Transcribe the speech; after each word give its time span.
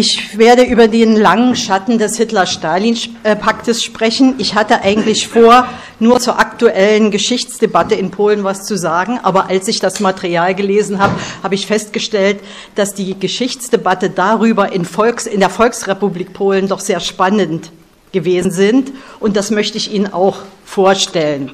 Ich 0.00 0.38
werde 0.38 0.62
über 0.62 0.86
den 0.86 1.16
langen 1.16 1.56
Schatten 1.56 1.98
des 1.98 2.16
Hitler-Stalin-Paktes 2.18 3.82
sprechen. 3.82 4.36
Ich 4.38 4.54
hatte 4.54 4.82
eigentlich 4.82 5.26
vor, 5.26 5.66
nur 5.98 6.20
zur 6.20 6.38
aktuellen 6.38 7.10
Geschichtsdebatte 7.10 7.96
in 7.96 8.12
Polen 8.12 8.44
was 8.44 8.64
zu 8.64 8.78
sagen. 8.78 9.18
Aber 9.24 9.48
als 9.48 9.66
ich 9.66 9.80
das 9.80 9.98
Material 9.98 10.54
gelesen 10.54 11.00
habe, 11.00 11.14
habe 11.42 11.56
ich 11.56 11.66
festgestellt, 11.66 12.38
dass 12.76 12.94
die 12.94 13.18
Geschichtsdebatte 13.18 14.08
darüber 14.08 14.70
in, 14.70 14.84
Volks-, 14.84 15.26
in 15.26 15.40
der 15.40 15.50
Volksrepublik 15.50 16.32
Polen 16.32 16.68
doch 16.68 16.78
sehr 16.78 17.00
spannend 17.00 17.72
gewesen 18.12 18.52
sind. 18.52 18.92
Und 19.18 19.36
das 19.36 19.50
möchte 19.50 19.78
ich 19.78 19.92
Ihnen 19.92 20.12
auch 20.12 20.36
vorstellen. 20.64 21.50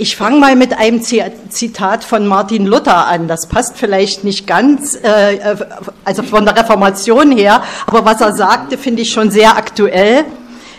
Ich 0.00 0.14
fange 0.14 0.38
mal 0.38 0.54
mit 0.54 0.78
einem 0.78 1.02
Zitat 1.02 2.04
von 2.04 2.24
Martin 2.28 2.66
Luther 2.66 3.08
an. 3.08 3.26
Das 3.26 3.48
passt 3.48 3.76
vielleicht 3.76 4.22
nicht 4.22 4.46
ganz, 4.46 4.94
äh, 4.94 5.56
also 6.04 6.22
von 6.22 6.44
der 6.44 6.56
Reformation 6.56 7.36
her, 7.36 7.64
aber 7.84 8.04
was 8.04 8.20
er 8.20 8.32
sagte, 8.32 8.78
finde 8.78 9.02
ich 9.02 9.10
schon 9.10 9.32
sehr 9.32 9.56
aktuell. 9.56 10.24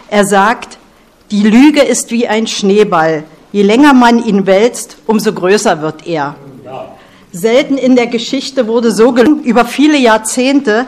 Er 0.10 0.24
sagt, 0.24 0.78
die 1.32 1.44
Lüge 1.44 1.82
ist 1.82 2.12
wie 2.12 2.30
ein 2.30 2.48
Schneeball. 2.48 3.26
Je 3.52 3.64
länger 3.64 3.94
man 3.94 4.24
ihn 4.24 4.46
wälzt, 4.46 4.96
umso 5.06 5.34
größer 5.34 5.82
wird 5.82 6.08
er. 6.08 6.38
Selten 7.34 7.78
in 7.78 7.98
der 7.98 8.08
Geschichte 8.08 8.68
wurde 8.68 8.94
so 8.94 9.12
gelungen, 9.12 9.44
über 9.44 9.66
viele 9.66 9.98
Jahrzehnte 9.98 10.88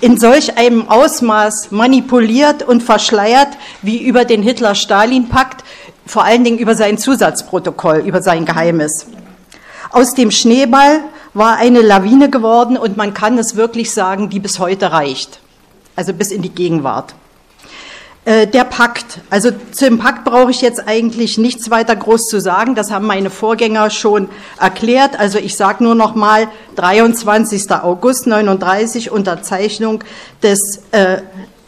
in 0.00 0.18
solch 0.18 0.56
einem 0.58 0.88
Ausmaß 0.88 1.70
manipuliert 1.70 2.62
und 2.62 2.82
verschleiert 2.82 3.48
wie 3.82 4.02
über 4.02 4.24
den 4.24 4.42
Hitler-Stalin-Pakt, 4.42 5.64
vor 6.08 6.24
allen 6.24 6.42
Dingen 6.42 6.58
über 6.58 6.74
sein 6.74 6.98
Zusatzprotokoll, 6.98 7.98
über 7.98 8.22
sein 8.22 8.46
Geheimes. 8.46 9.06
Aus 9.90 10.14
dem 10.14 10.30
Schneeball 10.30 11.00
war 11.34 11.56
eine 11.56 11.82
Lawine 11.82 12.30
geworden 12.30 12.76
und 12.76 12.96
man 12.96 13.14
kann 13.14 13.38
es 13.38 13.56
wirklich 13.56 13.92
sagen, 13.92 14.30
die 14.30 14.40
bis 14.40 14.58
heute 14.58 14.90
reicht, 14.90 15.40
also 15.96 16.12
bis 16.12 16.30
in 16.30 16.42
die 16.42 16.48
Gegenwart. 16.48 17.14
Äh, 18.24 18.46
der 18.46 18.64
Pakt. 18.64 19.20
Also 19.30 19.50
zum 19.72 19.98
Pakt 19.98 20.24
brauche 20.24 20.50
ich 20.50 20.60
jetzt 20.60 20.86
eigentlich 20.86 21.38
nichts 21.38 21.70
weiter 21.70 21.94
groß 21.94 22.26
zu 22.26 22.40
sagen. 22.40 22.74
Das 22.74 22.90
haben 22.90 23.06
meine 23.06 23.30
Vorgänger 23.30 23.90
schon 23.90 24.28
erklärt. 24.60 25.18
Also 25.18 25.38
ich 25.38 25.56
sage 25.56 25.84
nur 25.84 25.94
noch 25.94 26.14
mal 26.14 26.48
23. 26.76 27.70
August 27.70 28.26
39 28.26 29.10
Unterzeichnung 29.10 30.04
des 30.42 30.82
äh, 30.92 31.18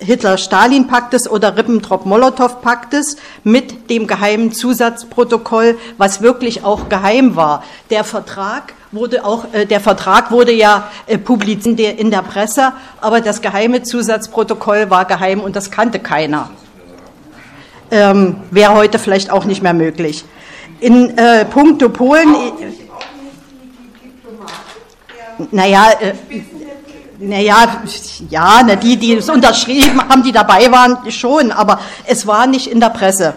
Hitler-Stalin-Paktes 0.00 1.30
oder 1.30 1.56
Ribbentrop-Molotow-Paktes 1.56 3.16
mit 3.44 3.90
dem 3.90 4.06
geheimen 4.06 4.52
Zusatzprotokoll, 4.52 5.78
was 5.98 6.22
wirklich 6.22 6.64
auch 6.64 6.88
geheim 6.88 7.36
war. 7.36 7.62
Der 7.90 8.04
Vertrag 8.04 8.74
wurde 8.92 9.24
auch, 9.24 9.52
äh, 9.52 9.66
der 9.66 9.80
Vertrag 9.80 10.30
wurde 10.30 10.52
ja 10.52 10.90
äh, 11.06 11.18
publiziert 11.18 11.78
in 11.80 12.10
der 12.10 12.22
Presse, 12.22 12.72
aber 13.00 13.20
das 13.20 13.42
geheime 13.42 13.82
Zusatzprotokoll 13.82 14.90
war 14.90 15.04
geheim 15.04 15.40
und 15.40 15.54
das 15.54 15.70
kannte 15.70 15.98
keiner. 15.98 16.50
Ähm, 17.90 18.36
Wäre 18.50 18.74
heute 18.74 18.98
vielleicht 18.98 19.30
auch 19.30 19.44
nicht 19.44 19.62
mehr 19.62 19.74
möglich. 19.74 20.24
In 20.80 21.16
äh, 21.18 21.44
puncto 21.44 21.88
Polen, 21.88 22.34
naja, 25.50 25.90
äh, 26.00 26.14
naja, 27.20 27.82
ja, 28.30 28.62
na, 28.66 28.76
die, 28.76 28.96
die 28.96 29.14
es 29.14 29.28
unterschrieben 29.28 30.00
haben, 30.08 30.22
die 30.22 30.32
dabei 30.32 30.72
waren, 30.72 31.10
schon, 31.10 31.52
aber 31.52 31.80
es 32.06 32.26
war 32.26 32.46
nicht 32.46 32.66
in 32.66 32.80
der 32.80 32.90
Presse. 32.90 33.34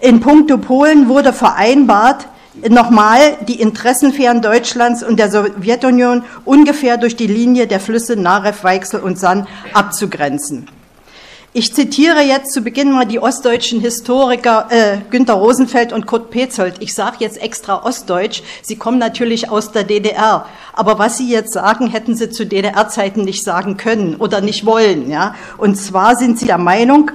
In 0.00 0.20
puncto 0.20 0.56
Polen 0.58 1.08
wurde 1.08 1.32
vereinbart, 1.32 2.26
nochmal 2.68 3.36
die 3.46 3.60
Interessensphären 3.60 4.40
Deutschlands 4.40 5.02
und 5.02 5.18
der 5.18 5.30
Sowjetunion 5.30 6.24
ungefähr 6.44 6.96
durch 6.96 7.16
die 7.16 7.26
Linie 7.26 7.66
der 7.66 7.80
Flüsse 7.80 8.16
Narew, 8.16 8.54
Weichsel 8.62 9.00
und 9.00 9.18
San 9.18 9.46
abzugrenzen. 9.72 10.66
Ich 11.52 11.74
zitiere 11.74 12.20
jetzt 12.20 12.52
zu 12.52 12.60
Beginn 12.60 12.92
mal 12.92 13.06
die 13.06 13.18
ostdeutschen 13.18 13.80
Historiker 13.80 14.68
äh, 14.70 14.98
Günter 15.10 15.34
Rosenfeld 15.34 15.92
und 15.92 16.06
Kurt 16.06 16.30
Petzold. 16.30 16.76
Ich 16.78 16.94
sage 16.94 17.16
jetzt 17.18 17.42
extra 17.42 17.84
Ostdeutsch. 17.84 18.44
Sie 18.62 18.76
kommen 18.76 18.98
natürlich 18.98 19.50
aus 19.50 19.72
der 19.72 19.82
DDR. 19.82 20.46
Aber 20.74 21.00
was 21.00 21.18
Sie 21.18 21.28
jetzt 21.28 21.52
sagen, 21.52 21.88
hätten 21.88 22.14
Sie 22.14 22.30
zu 22.30 22.46
DDR-Zeiten 22.46 23.22
nicht 23.22 23.42
sagen 23.42 23.76
können 23.76 24.14
oder 24.14 24.40
nicht 24.40 24.64
wollen. 24.64 25.10
Ja? 25.10 25.34
Und 25.58 25.74
zwar 25.74 26.14
sind 26.14 26.38
Sie 26.38 26.46
der 26.46 26.56
Meinung, 26.56 27.10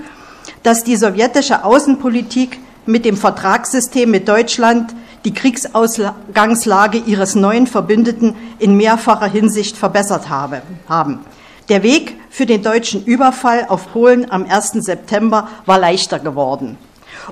dass 0.63 0.83
die 0.83 0.97
sowjetische 0.97 1.63
Außenpolitik 1.63 2.59
mit 2.85 3.05
dem 3.05 3.15
Vertragssystem 3.15 4.11
mit 4.11 4.27
Deutschland 4.27 4.93
die 5.23 5.33
Kriegsausgangslage 5.33 6.97
ihres 6.97 7.35
neuen 7.35 7.67
Verbündeten 7.67 8.35
in 8.59 8.75
mehrfacher 8.75 9.27
Hinsicht 9.27 9.77
verbessert 9.77 10.27
habe, 10.27 10.61
haben. 10.89 11.21
Der 11.67 11.81
Weg 11.81 12.15
für 12.29 12.45
den 12.45 12.61
deutschen 12.61 13.03
Überfall 13.05 13.65
auf 13.69 13.91
Polen 13.91 14.29
am 14.29 14.45
1. 14.45 14.73
September 14.73 15.47
war 15.65 15.79
leichter 15.79 16.19
geworden. 16.19 16.77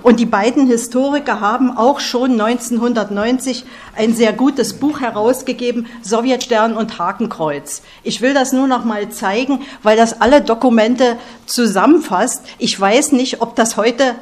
Und 0.02 0.20
die 0.20 0.26
beiden 0.26 0.66
Historiker 0.66 1.40
haben 1.40 1.78
auch 1.78 2.00
schon 2.00 2.32
1990 2.42 3.64
ein 3.96 4.16
sehr 4.16 4.34
gutes 4.34 4.80
Buch 4.80 5.02
herausgegeben, 5.02 5.86
Sowjetstern 6.02 6.76
und 6.76 6.98
Hakenkreuz. 6.98 7.84
Ich 8.02 8.22
will 8.22 8.34
das 8.34 8.54
nur 8.54 8.68
noch 8.68 8.86
mal 8.86 9.10
zeigen, 9.10 9.62
weil 9.84 9.98
das 9.98 10.20
alle 10.20 10.42
Dokumente 10.42 11.18
zusammenfasst. 11.46 12.42
Ich 12.58 12.80
weiß 12.80 13.12
nicht, 13.12 13.40
ob 13.40 13.56
das 13.56 13.78
heute 13.78 14.16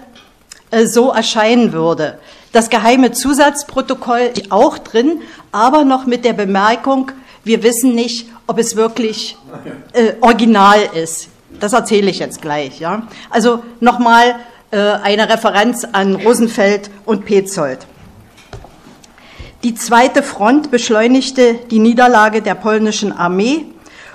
äh, 0.72 0.88
so 0.88 1.12
erscheinen 1.12 1.72
würde. 1.72 2.20
Das 2.52 2.70
geheime 2.70 3.14
Zusatzprotokoll 3.14 4.34
auch 4.50 4.78
drin, 4.78 5.22
aber 5.54 5.86
noch 5.86 6.06
mit 6.06 6.26
der 6.26 6.34
Bemerkung, 6.34 7.14
wir 7.44 7.64
wissen 7.64 7.96
nicht, 7.96 8.30
ob 8.48 8.60
es 8.60 8.76
wirklich 8.76 9.38
äh, 9.94 10.14
original 10.22 10.80
ist. 10.94 11.30
Das 11.60 11.74
erzähle 11.74 12.10
ich 12.10 12.20
jetzt 12.20 12.42
gleich. 12.42 12.80
Ja? 12.80 13.08
Also 13.30 13.64
nochmal 13.80 14.36
äh, 14.72 14.78
eine 14.78 15.30
Referenz 15.30 15.86
an 15.92 16.16
Rosenfeld 16.16 16.90
und 17.06 17.26
Petzold. 17.26 17.80
Die 19.64 19.76
zweite 19.76 20.24
Front 20.24 20.72
beschleunigte 20.72 21.56
die 21.70 21.80
Niederlage 21.80 22.42
der 22.42 22.56
polnischen 22.56 23.12
Armee 23.12 23.66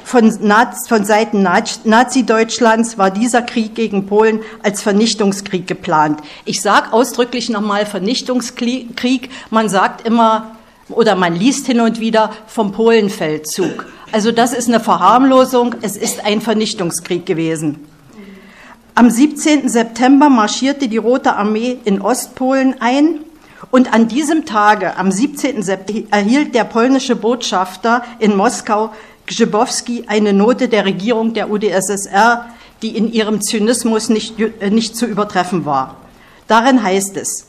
von, 0.06 0.36
Naz 0.40 0.88
von 0.88 1.04
Seiten 1.04 1.42
Nazi-Deutschlands 1.42 2.96
war 2.96 3.10
dieser 3.10 3.42
Krieg 3.42 3.74
gegen 3.74 4.06
Polen 4.06 4.40
als 4.62 4.80
Vernichtungskrieg 4.80 5.66
geplant. 5.66 6.20
Ich 6.44 6.62
sage 6.62 6.92
ausdrücklich 6.92 7.48
nochmal 7.48 7.86
Vernichtungskrieg. 7.86 9.30
Man 9.50 9.68
sagt 9.68 10.06
immer 10.06 10.55
oder 10.88 11.16
man 11.16 11.34
liest 11.34 11.66
hin 11.66 11.80
und 11.80 12.00
wieder 12.00 12.32
vom 12.46 12.72
Polenfeldzug. 12.72 13.86
Also 14.12 14.32
das 14.32 14.52
ist 14.52 14.68
eine 14.68 14.80
Verharmlosung. 14.80 15.74
Es 15.82 15.96
ist 15.96 16.24
ein 16.24 16.40
Vernichtungskrieg 16.40 17.26
gewesen. 17.26 17.86
Am 18.94 19.10
17. 19.10 19.68
September 19.68 20.30
marschierte 20.30 20.88
die 20.88 20.96
Rote 20.96 21.34
Armee 21.34 21.78
in 21.84 22.00
Ostpolen 22.00 22.76
ein. 22.80 23.20
Und 23.70 23.92
an 23.92 24.08
diesem 24.08 24.46
Tage, 24.46 24.96
am 24.96 25.10
17. 25.10 25.62
September, 25.62 26.08
erhielt 26.10 26.54
der 26.54 26.64
polnische 26.64 27.16
Botschafter 27.16 28.04
in 28.18 28.36
Moskau 28.36 28.92
Grzybowski 29.26 30.04
eine 30.06 30.32
Note 30.32 30.68
der 30.68 30.84
Regierung 30.84 31.34
der 31.34 31.50
UdSSR, 31.50 32.46
die 32.82 32.96
in 32.96 33.12
ihrem 33.12 33.42
Zynismus 33.42 34.08
nicht, 34.08 34.38
äh, 34.38 34.70
nicht 34.70 34.96
zu 34.96 35.06
übertreffen 35.06 35.64
war. 35.64 35.96
Darin 36.46 36.82
heißt 36.82 37.16
es, 37.16 37.48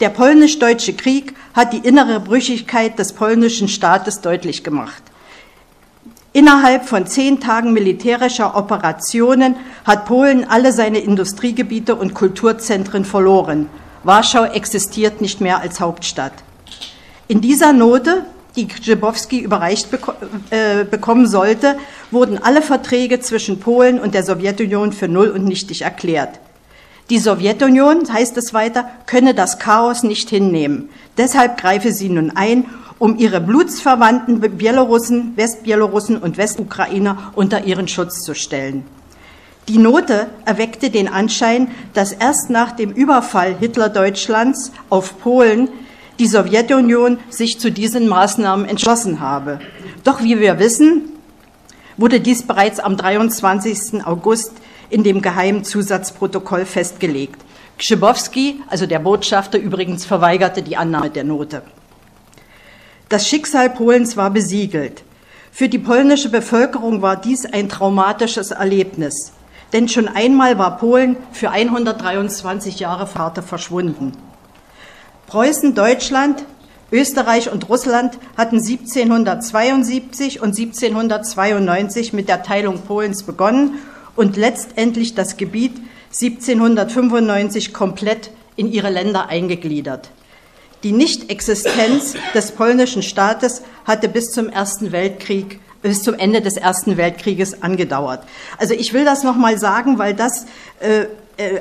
der 0.00 0.08
polnisch-deutsche 0.08 0.94
Krieg 0.94 1.34
hat 1.54 1.72
die 1.72 1.86
innere 1.86 2.20
Brüchigkeit 2.20 2.98
des 2.98 3.12
polnischen 3.12 3.68
Staates 3.68 4.20
deutlich 4.20 4.64
gemacht. 4.64 5.02
Innerhalb 6.32 6.88
von 6.88 7.06
zehn 7.06 7.38
Tagen 7.38 7.72
militärischer 7.72 8.56
Operationen 8.56 9.54
hat 9.84 10.04
Polen 10.06 10.44
alle 10.48 10.72
seine 10.72 10.98
Industriegebiete 10.98 11.94
und 11.94 12.12
Kulturzentren 12.12 13.04
verloren. 13.04 13.68
Warschau 14.02 14.44
existiert 14.44 15.20
nicht 15.20 15.40
mehr 15.40 15.60
als 15.60 15.78
Hauptstadt. 15.78 16.32
In 17.28 17.40
dieser 17.40 17.72
Note 17.72 18.26
die 18.56 18.68
Grzybowski 18.68 19.40
überreicht 19.40 19.88
äh, 20.50 20.84
bekommen 20.84 21.26
sollte, 21.26 21.76
wurden 22.10 22.38
alle 22.38 22.62
Verträge 22.62 23.20
zwischen 23.20 23.58
Polen 23.60 23.98
und 23.98 24.14
der 24.14 24.22
Sowjetunion 24.22 24.92
für 24.92 25.08
null 25.08 25.30
und 25.30 25.44
nichtig 25.44 25.82
erklärt. 25.82 26.38
Die 27.10 27.18
Sowjetunion, 27.18 28.10
heißt 28.10 28.36
es 28.38 28.54
weiter, 28.54 28.88
könne 29.06 29.34
das 29.34 29.58
Chaos 29.58 30.02
nicht 30.02 30.30
hinnehmen. 30.30 30.88
Deshalb 31.18 31.58
greife 31.58 31.92
sie 31.92 32.08
nun 32.08 32.30
ein, 32.34 32.64
um 32.98 33.18
ihre 33.18 33.40
blutsverwandten 33.40 34.40
Bielorussen, 34.40 35.36
Westbielorussen 35.36 36.16
und 36.16 36.38
Westukrainer 36.38 37.32
unter 37.34 37.64
ihren 37.64 37.88
Schutz 37.88 38.22
zu 38.22 38.34
stellen. 38.34 38.84
Die 39.68 39.78
Note 39.78 40.28
erweckte 40.44 40.90
den 40.90 41.08
Anschein, 41.08 41.68
dass 41.92 42.12
erst 42.12 42.50
nach 42.50 42.72
dem 42.72 42.92
Überfall 42.92 43.56
Hitler-Deutschlands 43.58 44.72
auf 44.88 45.18
Polen 45.20 45.68
die 46.18 46.26
Sowjetunion 46.26 47.18
sich 47.28 47.58
zu 47.58 47.70
diesen 47.70 48.08
Maßnahmen 48.08 48.66
entschlossen 48.66 49.20
habe. 49.20 49.60
Doch 50.04 50.22
wie 50.22 50.38
wir 50.38 50.58
wissen, 50.58 51.12
wurde 51.96 52.20
dies 52.20 52.42
bereits 52.46 52.78
am 52.78 52.96
23. 52.96 54.06
August 54.06 54.52
in 54.90 55.02
dem 55.02 55.22
geheimen 55.22 55.64
Zusatzprotokoll 55.64 56.66
festgelegt. 56.66 57.40
Grzybowski, 57.78 58.60
also 58.68 58.86
der 58.86 59.00
Botschafter, 59.00 59.58
übrigens 59.58 60.04
verweigerte 60.04 60.62
die 60.62 60.76
Annahme 60.76 61.10
der 61.10 61.24
Note. 61.24 61.62
Das 63.08 63.28
Schicksal 63.28 63.70
Polens 63.70 64.16
war 64.16 64.30
besiegelt. 64.30 65.02
Für 65.50 65.68
die 65.68 65.78
polnische 65.78 66.30
Bevölkerung 66.30 67.02
war 67.02 67.16
dies 67.16 67.46
ein 67.46 67.68
traumatisches 67.68 68.50
Erlebnis, 68.50 69.32
denn 69.72 69.88
schon 69.88 70.08
einmal 70.08 70.58
war 70.58 70.78
Polen 70.78 71.16
für 71.32 71.50
123 71.50 72.80
Jahre 72.80 73.06
Vater 73.06 73.42
verschwunden. 73.42 74.12
Preußen, 75.26 75.74
Deutschland, 75.74 76.44
Österreich 76.92 77.50
und 77.50 77.68
Russland 77.68 78.18
hatten 78.36 78.58
1772 78.58 80.40
und 80.40 80.56
1792 80.56 82.12
mit 82.12 82.28
der 82.28 82.42
Teilung 82.42 82.82
Polens 82.82 83.24
begonnen 83.24 83.78
und 84.16 84.36
letztendlich 84.36 85.14
das 85.14 85.36
Gebiet 85.36 85.76
1795 86.08 87.72
komplett 87.72 88.30
in 88.56 88.70
ihre 88.70 88.90
Länder 88.90 89.28
eingegliedert. 89.28 90.10
Die 90.82 90.92
Nichtexistenz 90.92 92.14
des 92.34 92.52
polnischen 92.52 93.02
Staates 93.02 93.62
hatte 93.84 94.08
bis 94.08 94.30
zum 94.30 94.48
Ersten 94.48 94.92
Weltkrieg 94.92 95.60
bis 95.84 96.02
zum 96.02 96.14
Ende 96.14 96.40
des 96.40 96.56
Ersten 96.56 96.96
Weltkrieges 96.96 97.62
angedauert. 97.62 98.24
Also 98.56 98.72
ich 98.72 98.94
will 98.94 99.04
das 99.04 99.22
noch 99.22 99.36
mal 99.36 99.58
sagen, 99.58 99.98
weil 99.98 100.14
das 100.14 100.46
äh, 100.80 101.04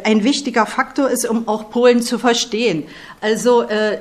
ein 0.03 0.23
wichtiger 0.23 0.65
Faktor 0.65 1.09
ist, 1.09 1.27
um 1.27 1.47
auch 1.47 1.69
Polen 1.69 2.01
zu 2.01 2.19
verstehen. 2.19 2.85
Also 3.21 3.63
äh, 3.63 3.99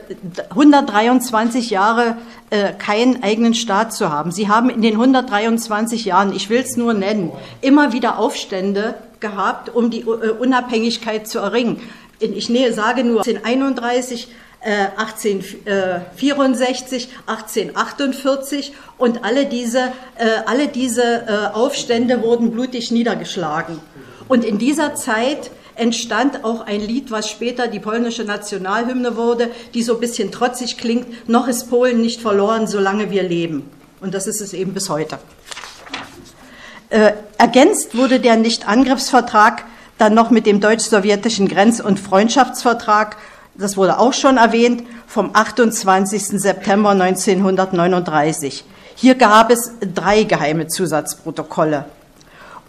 123 0.51 1.71
Jahre 1.71 2.17
äh, 2.51 2.73
keinen 2.73 3.23
eigenen 3.23 3.55
Staat 3.55 3.95
zu 3.95 4.11
haben. 4.11 4.33
Sie 4.33 4.49
haben 4.49 4.69
in 4.69 4.83
den 4.83 4.95
123 4.95 6.05
Jahren, 6.05 6.35
ich 6.35 6.51
will 6.51 6.61
es 6.61 6.77
nur 6.77 6.93
nennen, 6.93 7.33
immer 7.61 7.93
wieder 7.93 8.19
Aufstände 8.19 8.97
gehabt, 9.21 9.75
um 9.75 9.91
die 9.91 10.01
äh, 10.01 10.05
Unabhängigkeit 10.05 11.27
zu 11.27 11.39
erringen. 11.39 11.81
Ich 12.21 12.47
sage 12.75 13.05
nur 13.05 13.27
1831, 13.27 14.29
1864, 14.61 17.09
1848 17.27 18.73
und 18.97 19.25
alle 19.25 19.47
diese, 19.47 19.93
äh, 20.19 20.29
alle 20.47 20.69
diese 20.69 21.03
äh, 21.03 21.49
Aufstände 21.53 22.23
wurden 22.23 22.53
blutig 22.53 22.93
niedergeschlagen. 22.93 23.81
Und 24.29 24.45
in 24.45 24.59
dieser 24.59 24.95
Zeit 24.95 25.51
entstand 25.75 26.45
auch 26.45 26.67
ein 26.67 26.81
Lied, 26.81 27.11
was 27.11 27.29
später 27.29 27.69
die 27.69 27.81
polnische 27.81 28.25
Nationalhymne 28.25 29.17
wurde, 29.17 29.51
die 29.75 29.83
so 29.83 29.95
ein 29.95 30.01
bisschen 30.01 30.31
trotzig 30.31 30.79
klingt, 30.79 31.29
noch 31.29 31.49
ist 31.49 31.71
Polen 31.71 32.01
nicht 32.01 32.21
verloren, 32.21 32.67
solange 32.67 33.11
wir 33.11 33.23
leben. 33.23 33.69
Und 34.01 34.15
das 34.15 34.27
ist 34.27 34.41
es 34.41 34.53
eben 34.53 34.75
bis 34.75 34.89
heute. 34.89 35.19
Äh, 36.91 37.13
ergänzt 37.39 37.97
wurde 37.97 38.21
der 38.21 38.37
Nichtangriffsvertrag 38.37 39.65
dann 39.99 40.15
noch 40.15 40.31
mit 40.31 40.47
dem 40.47 40.61
deutsch-sowjetischen 40.61 41.49
Grenz- 41.49 41.81
und 41.81 42.01
Freundschaftsvertrag, 42.01 43.17
das 43.55 43.77
wurde 43.77 43.99
auch 43.99 44.13
schon 44.13 44.37
erwähnt, 44.37 44.83
vom 45.07 45.31
28. 45.33 46.41
September 46.41 46.91
1939. 46.91 48.65
Hier 48.97 49.15
gab 49.15 49.51
es 49.51 49.73
drei 49.81 50.25
geheime 50.25 50.67
Zusatzprotokolle. 50.67 51.85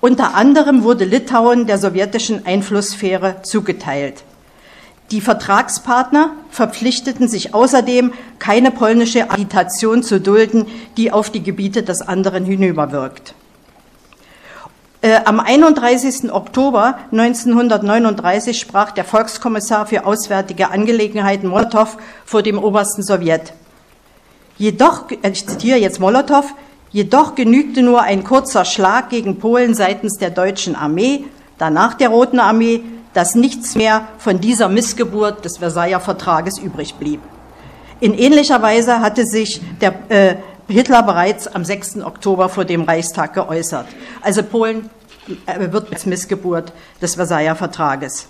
Unter 0.04 0.36
anderem 0.36 0.84
wurde 0.84 1.06
Litauen 1.06 1.66
der 1.66 1.78
sowjetischen 1.78 2.46
Einflusssphäre 2.46 3.38
zugeteilt. 3.44 4.26
Die 5.12 5.22
Vertragspartner 5.22 6.32
verpflichteten 6.50 7.30
sich 7.30 7.54
außerdem, 7.54 8.12
keine 8.38 8.72
polnische 8.72 9.32
Agitation 9.32 10.04
zu 10.04 10.20
dulden, 10.20 10.66
die 10.98 11.14
auf 11.14 11.30
die 11.30 11.42
Gebiete 11.42 11.84
des 11.84 12.02
anderen 12.02 12.44
hinüberwirkt. 12.44 13.34
Äh, 15.02 15.22
am 15.24 15.40
31. 15.40 16.34
Oktober 16.34 17.00
1939 17.14 18.60
sprach 18.60 18.92
der 18.92 19.06
Volkskommissar 19.06 19.86
für 19.86 20.06
Auswärtige 20.06 20.70
Angelegenheiten 20.70 21.48
Molotow 21.48 21.96
vor 22.26 22.42
dem 22.42 22.62
obersten 22.62 23.04
Sowjet. 23.04 23.54
Jedoch, 24.58 25.10
äh, 25.12 25.30
ich 25.30 25.48
zitiere 25.48 25.78
jetzt 25.78 26.02
Molotow, 26.02 26.44
Jedoch 26.94 27.34
genügte 27.34 27.82
nur 27.82 28.04
ein 28.04 28.24
kurzer 28.24 28.66
Schlag 28.66 29.10
gegen 29.10 29.40
Polen 29.40 29.74
seitens 29.74 30.20
der 30.20 30.30
deutschen 30.30 30.76
Armee, 30.76 31.26
danach 31.58 31.96
der 31.96 32.10
Roten 32.10 32.40
Armee, 32.40 32.84
dass 33.14 33.34
nichts 33.34 33.74
mehr 33.74 34.08
von 34.20 34.40
dieser 34.40 34.70
Missgeburt 34.70 35.44
des 35.44 35.58
Versailler 35.58 36.00
Vertrages 36.00 36.60
übrig 36.60 36.94
blieb. 36.96 37.20
In 38.00 38.14
ähnlicher 38.14 38.62
Weise 38.62 39.00
hatte 39.00 39.26
sich 39.26 39.60
der 39.82 39.94
äh, 40.10 40.36
Hitler 40.68 41.02
bereits 41.02 41.48
am 41.48 41.66
6. 41.66 42.04
Oktober 42.04 42.48
vor 42.48 42.64
dem 42.64 42.84
Reichstag 42.84 43.34
geäußert. 43.34 43.88
Also 44.22 44.44
Polen 44.44 44.92
äh, 45.48 45.72
wird 45.72 45.92
als 45.92 46.06
Missgeburt 46.06 46.74
des 47.02 47.16
Versailler 47.16 47.56
Vertrages. 47.56 48.28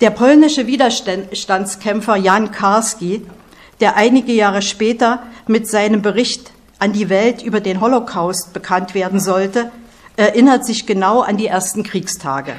Der 0.00 0.10
polnische 0.10 0.66
Widerstandskämpfer 0.66 2.16
Jan 2.16 2.50
Karski, 2.50 3.24
der 3.80 3.96
einige 3.96 4.32
Jahre 4.32 4.62
später 4.62 5.22
mit 5.46 5.68
seinem 5.68 6.02
Bericht 6.02 6.52
an 6.80 6.92
die 6.92 7.08
Welt 7.08 7.42
über 7.42 7.60
den 7.60 7.80
Holocaust 7.80 8.52
bekannt 8.52 8.94
werden 8.94 9.20
sollte, 9.20 9.70
erinnert 10.16 10.66
sich 10.66 10.86
genau 10.86 11.20
an 11.20 11.36
die 11.36 11.46
ersten 11.46 11.82
Kriegstage. 11.82 12.54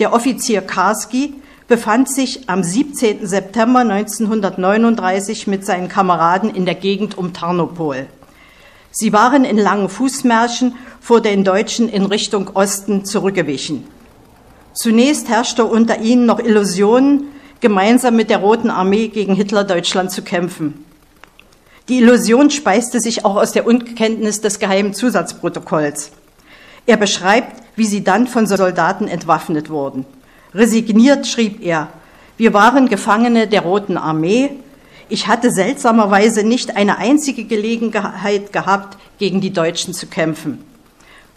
Der 0.00 0.12
Offizier 0.12 0.60
Karski 0.60 1.34
befand 1.68 2.10
sich 2.10 2.48
am 2.48 2.62
17. 2.62 3.26
September 3.26 3.80
1939 3.80 5.46
mit 5.46 5.64
seinen 5.64 5.88
Kameraden 5.88 6.54
in 6.54 6.66
der 6.66 6.74
Gegend 6.74 7.16
um 7.16 7.32
Tarnopol. 7.32 8.06
Sie 8.90 9.12
waren 9.12 9.44
in 9.44 9.58
langen 9.58 9.88
Fußmärschen 9.88 10.74
vor 11.00 11.20
den 11.20 11.44
Deutschen 11.44 11.88
in 11.88 12.06
Richtung 12.06 12.50
Osten 12.54 13.04
zurückgewichen. 13.04 13.86
Zunächst 14.72 15.28
herrschte 15.28 15.64
unter 15.64 16.00
ihnen 16.00 16.26
noch 16.26 16.38
Illusionen, 16.38 17.28
gemeinsam 17.60 18.16
mit 18.16 18.30
der 18.30 18.38
Roten 18.38 18.70
Armee 18.70 19.08
gegen 19.08 19.34
Hitler-Deutschland 19.34 20.10
zu 20.10 20.22
kämpfen. 20.22 20.84
Die 21.88 21.98
Illusion 21.98 22.50
speiste 22.50 23.00
sich 23.00 23.24
auch 23.24 23.36
aus 23.36 23.52
der 23.52 23.66
Unkenntnis 23.66 24.42
des 24.42 24.58
geheimen 24.58 24.92
Zusatzprotokolls. 24.92 26.10
Er 26.84 26.98
beschreibt, 26.98 27.62
wie 27.76 27.86
sie 27.86 28.04
dann 28.04 28.26
von 28.26 28.46
Soldaten 28.46 29.08
entwaffnet 29.08 29.70
wurden. 29.70 30.04
Resigniert 30.54 31.26
schrieb 31.26 31.64
er, 31.64 31.88
wir 32.36 32.52
waren 32.52 32.88
Gefangene 32.88 33.48
der 33.48 33.62
Roten 33.62 33.96
Armee. 33.96 34.50
Ich 35.08 35.28
hatte 35.28 35.50
seltsamerweise 35.50 36.44
nicht 36.44 36.76
eine 36.76 36.98
einzige 36.98 37.44
Gelegenheit 37.44 38.52
gehabt, 38.52 38.98
gegen 39.18 39.40
die 39.40 39.52
Deutschen 39.52 39.94
zu 39.94 40.06
kämpfen. 40.06 40.62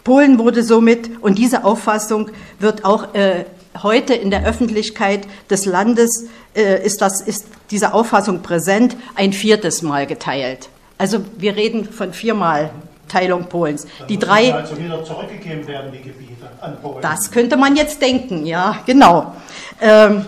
Polen 0.04 0.38
wurde 0.38 0.62
somit, 0.62 1.22
und 1.22 1.38
diese 1.38 1.64
Auffassung 1.64 2.30
wird 2.58 2.84
auch 2.84 3.14
äh, 3.14 3.46
heute 3.82 4.14
in 4.14 4.30
der 4.30 4.44
Öffentlichkeit 4.44 5.26
des 5.48 5.64
Landes 5.64 6.26
äh, 6.54 6.84
ist, 6.84 7.00
das, 7.00 7.22
ist 7.22 7.46
diese 7.72 7.94
Auffassung 7.94 8.42
präsent, 8.42 8.96
ein 9.16 9.32
viertes 9.32 9.82
Mal 9.82 10.06
geteilt. 10.06 10.68
Also 10.98 11.24
wir 11.38 11.56
reden 11.56 11.84
von 11.84 12.12
viermal 12.12 12.70
Teilung 13.08 13.46
Polens. 13.46 13.86
Dann 13.98 14.08
die 14.08 14.18
drei. 14.18 14.54
Also 14.54 14.78
wieder 14.78 15.04
zurückgegeben 15.04 15.66
werden, 15.66 15.90
die 15.90 16.02
Gebiete 16.02 16.48
an 16.60 16.76
Polen. 16.80 17.02
Das 17.02 17.30
könnte 17.30 17.56
man 17.56 17.74
jetzt 17.74 18.00
denken, 18.00 18.46
ja, 18.46 18.78
genau. 18.86 19.34
Ähm, 19.80 20.26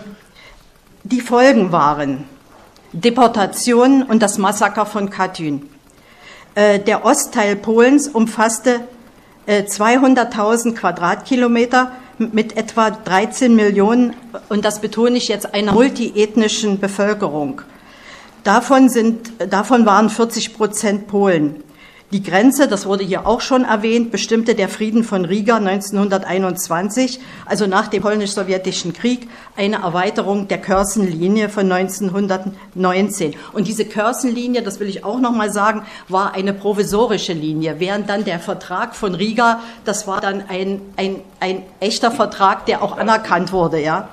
die 1.03 1.21
Folgen 1.21 1.71
waren 1.71 2.25
Deportation 2.91 4.03
und 4.03 4.21
das 4.21 4.37
Massaker 4.37 4.85
von 4.85 5.09
Katyn. 5.09 5.69
Äh, 6.55 6.79
der 6.79 7.05
Ostteil 7.05 7.55
Polens 7.55 8.07
umfasste 8.07 8.81
äh, 9.45 9.63
200.000 9.63 10.75
Quadratkilometer 10.75 11.91
mit 12.17 12.57
etwa 12.57 12.91
13 12.91 13.55
Millionen, 13.55 14.13
und 14.49 14.65
das 14.65 14.81
betone 14.81 15.17
ich 15.17 15.27
jetzt, 15.27 15.53
einer 15.53 15.73
multiethnischen 15.73 16.79
Bevölkerung. 16.79 17.61
Davon, 18.43 18.89
sind, 18.89 19.31
davon 19.49 19.85
waren 19.85 20.09
40 20.09 20.53
Prozent 20.53 21.07
Polen. 21.07 21.63
Die 22.15 22.23
Grenze, 22.23 22.69
das 22.69 22.85
wurde 22.85 23.03
hier 23.03 23.27
auch 23.27 23.41
schon 23.41 23.65
erwähnt, 23.65 24.09
bestimmte 24.09 24.55
der 24.55 24.69
Frieden 24.69 25.03
von 25.03 25.25
Riga 25.25 25.57
1921, 25.57 27.19
also 27.45 27.67
nach 27.67 27.89
dem 27.89 28.01
polnisch-sowjetischen 28.01 28.93
Krieg, 28.93 29.27
eine 29.57 29.81
Erweiterung 29.81 30.47
der 30.47 30.61
Körsenlinie 30.61 31.49
von 31.49 31.69
1919. 31.69 33.35
Und 33.51 33.67
diese 33.67 33.83
Körsenlinie, 33.83 34.63
das 34.63 34.79
will 34.79 34.87
ich 34.87 35.03
auch 35.03 35.19
noch 35.19 35.33
mal 35.33 35.51
sagen, 35.51 35.83
war 36.07 36.33
eine 36.33 36.53
provisorische 36.53 37.33
Linie, 37.33 37.81
während 37.81 38.07
dann 38.07 38.23
der 38.23 38.39
Vertrag 38.39 38.95
von 38.95 39.13
Riga, 39.13 39.59
das 39.83 40.07
war 40.07 40.21
dann 40.21 40.41
ein, 40.47 40.79
ein, 40.95 41.17
ein 41.41 41.63
echter 41.81 42.11
Vertrag, 42.11 42.65
der 42.65 42.81
auch 42.81 42.97
anerkannt 42.97 43.51
wurde, 43.51 43.81
ja. 43.81 44.07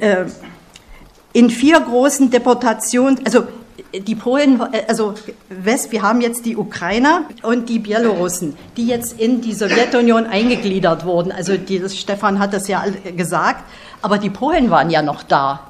Äh, 0.00 0.26
in 1.32 1.48
vier 1.48 1.80
großen 1.80 2.30
Deportationen, 2.30 3.20
also 3.24 3.44
die 4.00 4.14
Polen, 4.14 4.60
also 4.88 5.14
West, 5.48 5.92
wir 5.92 6.02
haben 6.02 6.20
jetzt 6.20 6.44
die 6.46 6.56
Ukrainer 6.56 7.22
und 7.42 7.68
die 7.68 7.78
Bielorussen, 7.78 8.56
die 8.76 8.86
jetzt 8.86 9.18
in 9.18 9.40
die 9.40 9.52
Sowjetunion 9.52 10.26
eingegliedert 10.26 11.04
wurden. 11.04 11.32
Also 11.32 11.56
die, 11.56 11.88
Stefan 11.88 12.38
hat 12.38 12.52
das 12.52 12.68
ja 12.68 12.84
gesagt, 13.16 13.64
aber 14.02 14.18
die 14.18 14.30
Polen 14.30 14.70
waren 14.70 14.90
ja 14.90 15.02
noch 15.02 15.22
da. 15.22 15.60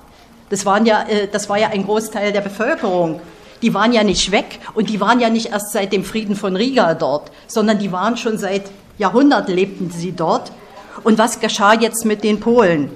Das, 0.50 0.64
waren 0.66 0.86
ja, 0.86 1.04
äh, 1.08 1.28
das 1.30 1.48
war 1.48 1.58
ja 1.58 1.68
ein 1.68 1.84
Großteil 1.84 2.32
der 2.32 2.40
Bevölkerung. 2.40 3.20
Die 3.62 3.72
waren 3.74 3.92
ja 3.92 4.04
nicht 4.04 4.30
weg 4.32 4.60
und 4.74 4.90
die 4.90 5.00
waren 5.00 5.18
ja 5.18 5.30
nicht 5.30 5.50
erst 5.50 5.72
seit 5.72 5.92
dem 5.92 6.04
Frieden 6.04 6.36
von 6.36 6.56
Riga 6.56 6.94
dort, 6.94 7.30
sondern 7.46 7.78
die 7.78 7.90
waren 7.90 8.16
schon 8.16 8.38
seit 8.38 8.64
Jahrhunderten 8.98 9.54
lebten 9.54 9.90
sie 9.90 10.12
dort. 10.12 10.52
Und 11.04 11.18
was 11.18 11.40
geschah 11.40 11.74
jetzt 11.74 12.04
mit 12.04 12.24
den 12.24 12.40
Polen? 12.40 12.90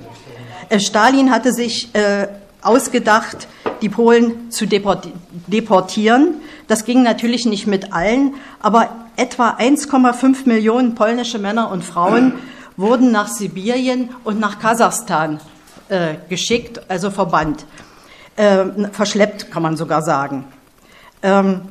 Äh, 0.68 0.80
Stalin 0.80 1.30
hatte 1.30 1.52
sich 1.52 1.94
äh, 1.94 2.28
ausgedacht, 2.62 3.48
die 3.82 3.88
Polen 3.88 4.50
zu 4.50 4.66
deportieren. 4.66 6.34
Das 6.68 6.84
ging 6.84 7.02
natürlich 7.02 7.46
nicht 7.46 7.66
mit 7.66 7.92
allen, 7.92 8.34
aber 8.60 8.90
etwa 9.16 9.50
1,5 9.50 10.46
Millionen 10.46 10.94
polnische 10.94 11.38
Männer 11.38 11.70
und 11.70 11.84
Frauen 11.84 12.34
wurden 12.76 13.12
nach 13.12 13.28
Sibirien 13.28 14.10
und 14.24 14.40
nach 14.40 14.58
Kasachstan 14.58 15.40
äh, 15.88 16.14
geschickt, 16.28 16.80
also 16.88 17.10
verbannt. 17.10 17.66
Äh, 18.36 18.66
verschleppt, 18.92 19.50
kann 19.50 19.62
man 19.62 19.76
sogar 19.76 20.02
sagen. 20.02 20.44
Ähm, 21.22 21.62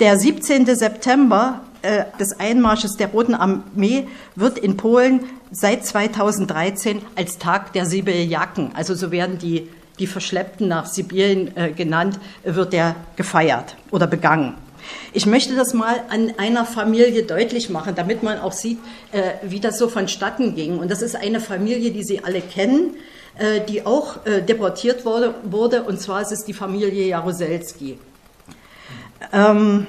der 0.00 0.18
17. 0.18 0.66
September 0.74 1.60
äh, 1.82 2.04
des 2.18 2.40
Einmarsches 2.40 2.96
der 2.96 3.08
Roten 3.08 3.34
Armee 3.34 4.08
wird 4.34 4.58
in 4.58 4.76
Polen 4.76 5.20
seit 5.50 5.86
2013 5.86 7.02
als 7.14 7.38
Tag 7.38 7.72
der 7.72 7.86
Sibirjaken, 7.86 8.72
also 8.74 8.94
so 8.94 9.10
werden 9.10 9.38
die, 9.38 9.68
die 9.98 10.06
Verschleppten 10.06 10.68
nach 10.68 10.86
Sibirien 10.86 11.56
äh, 11.56 11.72
genannt, 11.72 12.18
wird 12.44 12.72
der 12.72 12.96
gefeiert 13.16 13.76
oder 13.90 14.06
begangen. 14.06 14.54
Ich 15.12 15.26
möchte 15.26 15.54
das 15.54 15.74
mal 15.74 16.00
an 16.08 16.32
einer 16.38 16.64
Familie 16.64 17.24
deutlich 17.24 17.70
machen, 17.70 17.94
damit 17.94 18.22
man 18.22 18.38
auch 18.38 18.52
sieht, 18.52 18.78
äh, 19.12 19.32
wie 19.42 19.60
das 19.60 19.78
so 19.78 19.88
vonstatten 19.88 20.54
ging. 20.54 20.78
Und 20.78 20.90
das 20.90 21.02
ist 21.02 21.16
eine 21.16 21.40
Familie, 21.40 21.90
die 21.90 22.04
Sie 22.04 22.24
alle 22.24 22.40
kennen, 22.40 22.94
äh, 23.38 23.60
die 23.66 23.84
auch 23.84 24.24
äh, 24.26 24.42
deportiert 24.42 25.04
wurde, 25.04 25.34
wurde, 25.44 25.82
und 25.82 26.00
zwar 26.00 26.22
ist 26.22 26.32
es 26.32 26.44
die 26.44 26.52
Familie 26.54 27.06
Jaruzelski. 27.06 27.98
Ähm, 29.32 29.86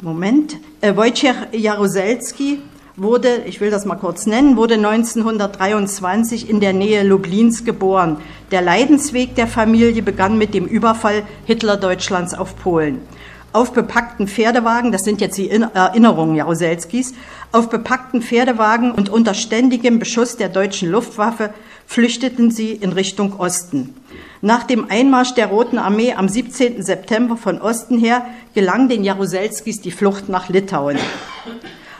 Moment, 0.00 0.56
äh, 0.80 0.94
Wojciech 0.94 1.34
Jaruzelski 1.52 2.60
wurde, 2.96 3.42
ich 3.46 3.60
will 3.60 3.70
das 3.70 3.84
mal 3.84 3.96
kurz 3.96 4.26
nennen, 4.26 4.56
wurde 4.56 4.74
1923 4.74 6.48
in 6.48 6.60
der 6.60 6.72
Nähe 6.72 7.02
Lublins 7.02 7.64
geboren. 7.64 8.18
Der 8.50 8.62
Leidensweg 8.62 9.34
der 9.34 9.46
Familie 9.46 10.02
begann 10.02 10.38
mit 10.38 10.54
dem 10.54 10.66
Überfall 10.66 11.24
Hitler-Deutschlands 11.46 12.34
auf 12.34 12.56
Polen. 12.56 13.00
Auf 13.52 13.72
bepackten 13.72 14.26
Pferdewagen, 14.26 14.90
das 14.90 15.04
sind 15.04 15.20
jetzt 15.20 15.38
die 15.38 15.48
Erinnerungen 15.48 16.34
Jaruzelskis, 16.34 17.14
auf 17.52 17.68
bepackten 17.68 18.20
Pferdewagen 18.20 18.90
und 18.90 19.08
unter 19.08 19.34
ständigem 19.34 20.00
Beschuss 20.00 20.36
der 20.36 20.48
deutschen 20.48 20.90
Luftwaffe 20.90 21.54
flüchteten 21.86 22.50
sie 22.50 22.72
in 22.72 22.92
Richtung 22.92 23.38
Osten. 23.38 23.94
Nach 24.40 24.64
dem 24.64 24.90
Einmarsch 24.90 25.34
der 25.34 25.46
Roten 25.46 25.78
Armee 25.78 26.14
am 26.14 26.28
17. 26.28 26.82
September 26.82 27.36
von 27.36 27.60
Osten 27.60 27.98
her 27.98 28.26
gelang 28.54 28.88
den 28.88 29.04
Jaruzelskis 29.04 29.80
die 29.80 29.92
Flucht 29.92 30.28
nach 30.28 30.48
Litauen. 30.48 30.98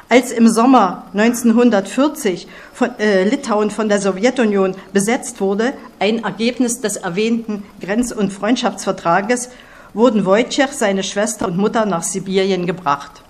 Als 0.08 0.32
im 0.32 0.48
Sommer 0.48 1.06
1940 1.14 2.46
von, 2.72 2.98
äh, 2.98 3.24
Litauen 3.24 3.70
von 3.70 3.88
der 3.88 4.00
Sowjetunion 4.00 4.74
besetzt 4.92 5.40
wurde, 5.40 5.72
ein 5.98 6.24
Ergebnis 6.24 6.80
des 6.80 6.96
erwähnten 6.96 7.62
Grenz- 7.80 8.12
und 8.12 8.32
Freundschaftsvertrages, 8.32 9.48
wurden 9.94 10.26
Wojciech, 10.26 10.72
seine 10.72 11.02
Schwester 11.02 11.46
und 11.46 11.56
Mutter 11.56 11.86
nach 11.86 12.02
Sibirien 12.02 12.66
gebracht. 12.66 13.22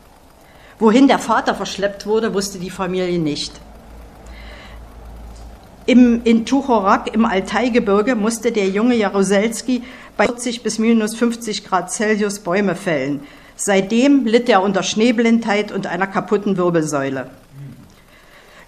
Wohin 0.78 1.06
der 1.06 1.18
Vater 1.18 1.54
verschleppt 1.54 2.06
wurde, 2.06 2.34
wusste 2.34 2.58
die 2.58 2.70
Familie 2.70 3.18
nicht. 3.18 3.52
Im, 5.86 6.22
in 6.24 6.46
Tuchorak 6.46 7.14
im 7.14 7.26
Altaigebirge 7.26 8.16
musste 8.16 8.50
der 8.50 8.68
junge 8.68 8.96
Jaruzelski 8.96 9.82
bei 10.16 10.26
40 10.26 10.62
bis 10.62 10.78
minus 10.78 11.14
50 11.14 11.64
Grad 11.64 11.92
Celsius 11.92 12.38
Bäume 12.38 12.74
fällen. 12.74 13.20
Seitdem 13.56 14.26
litt 14.26 14.48
er 14.48 14.62
unter 14.62 14.82
Schneeblindheit 14.82 15.70
und 15.70 15.86
einer 15.86 16.06
kaputten 16.06 16.56
Wirbelsäule. 16.56 17.30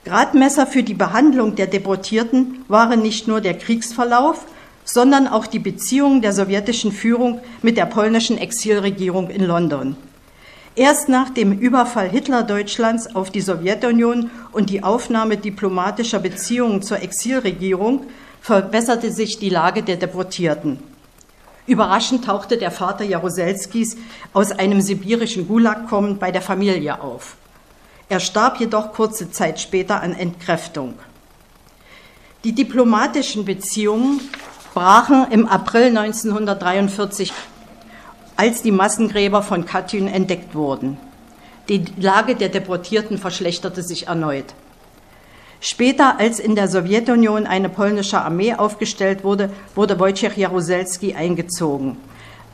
Gradmesser 0.05 0.66
für 0.66 0.85
die 0.85 0.95
Behandlung 0.95 1.57
der 1.57 1.66
Deportierten 1.66 2.64
waren 2.69 3.02
nicht 3.02 3.26
nur 3.26 3.40
der 3.40 3.59
Kriegsverlauf, 3.59 4.47
sondern 4.85 5.26
auch 5.26 5.49
die 5.49 5.59
Beziehungen 5.59 6.23
der 6.23 6.33
sowjetischen 6.33 6.93
Führung 6.93 7.40
mit 7.61 7.76
der 7.76 7.87
polnischen 7.87 8.38
Exilregierung 8.38 9.31
in 9.31 9.45
London. 9.45 9.97
Erst 10.76 11.09
nach 11.09 11.31
dem 11.31 11.59
Überfall 11.59 12.09
Hitler-Deutschlands 12.09 13.16
auf 13.16 13.31
die 13.31 13.40
Sowjetunion 13.40 14.31
und 14.52 14.71
die 14.71 14.85
Aufnahme 14.85 15.38
diplomatischer 15.38 16.21
Beziehungen 16.21 16.83
zur 16.83 17.02
Exilregierung 17.02 18.05
verbesserte 18.40 19.11
sich 19.11 19.38
die 19.38 19.49
Lage 19.49 19.83
der 19.83 19.97
Deportierten. 19.97 20.78
Überraschend 21.66 22.25
tauchte 22.25 22.58
der 22.58 22.70
Vater 22.70 23.04
Jaruzelskis 23.04 23.96
aus 24.32 24.52
einem 24.52 24.80
sibirischen 24.80 25.49
Gulag 25.49 25.88
kommend 25.88 26.20
bei 26.20 26.30
der 26.30 26.42
Familie 26.42 27.00
auf. 27.00 27.37
Er 28.08 28.20
starb 28.20 28.61
jedoch 28.61 28.92
kurze 28.92 29.30
Zeit 29.32 29.61
später 29.61 30.00
an 30.00 30.12
Entkräftung. 30.12 30.94
Die 32.44 32.52
diplomatischen 32.52 33.44
Beziehungen 33.44 34.20
brachen 34.75 35.26
im 35.30 35.46
April 35.46 35.88
1943 35.96 37.32
als 38.37 38.62
die 38.62 38.70
Massengräber 38.70 39.42
von 39.42 39.64
Katyn 39.64 40.06
entdeckt 40.06 40.54
wurden. 40.54 40.99
Die 41.68 41.85
Lage 41.96 42.37
der 42.37 42.50
Deportierten 42.50 43.18
verschlechterte 43.18 43.82
sich 43.82 44.06
erneut. 44.06 44.54
Später, 45.68 46.20
als 46.20 46.38
in 46.38 46.54
der 46.54 46.68
Sowjetunion 46.68 47.44
eine 47.44 47.68
polnische 47.68 48.20
Armee 48.20 48.54
aufgestellt 48.54 49.25
wurde, 49.25 49.50
wurde 49.75 49.99
Wojciech 49.99 50.37
Jaruzelski 50.37 51.14
eingezogen. 51.14 51.96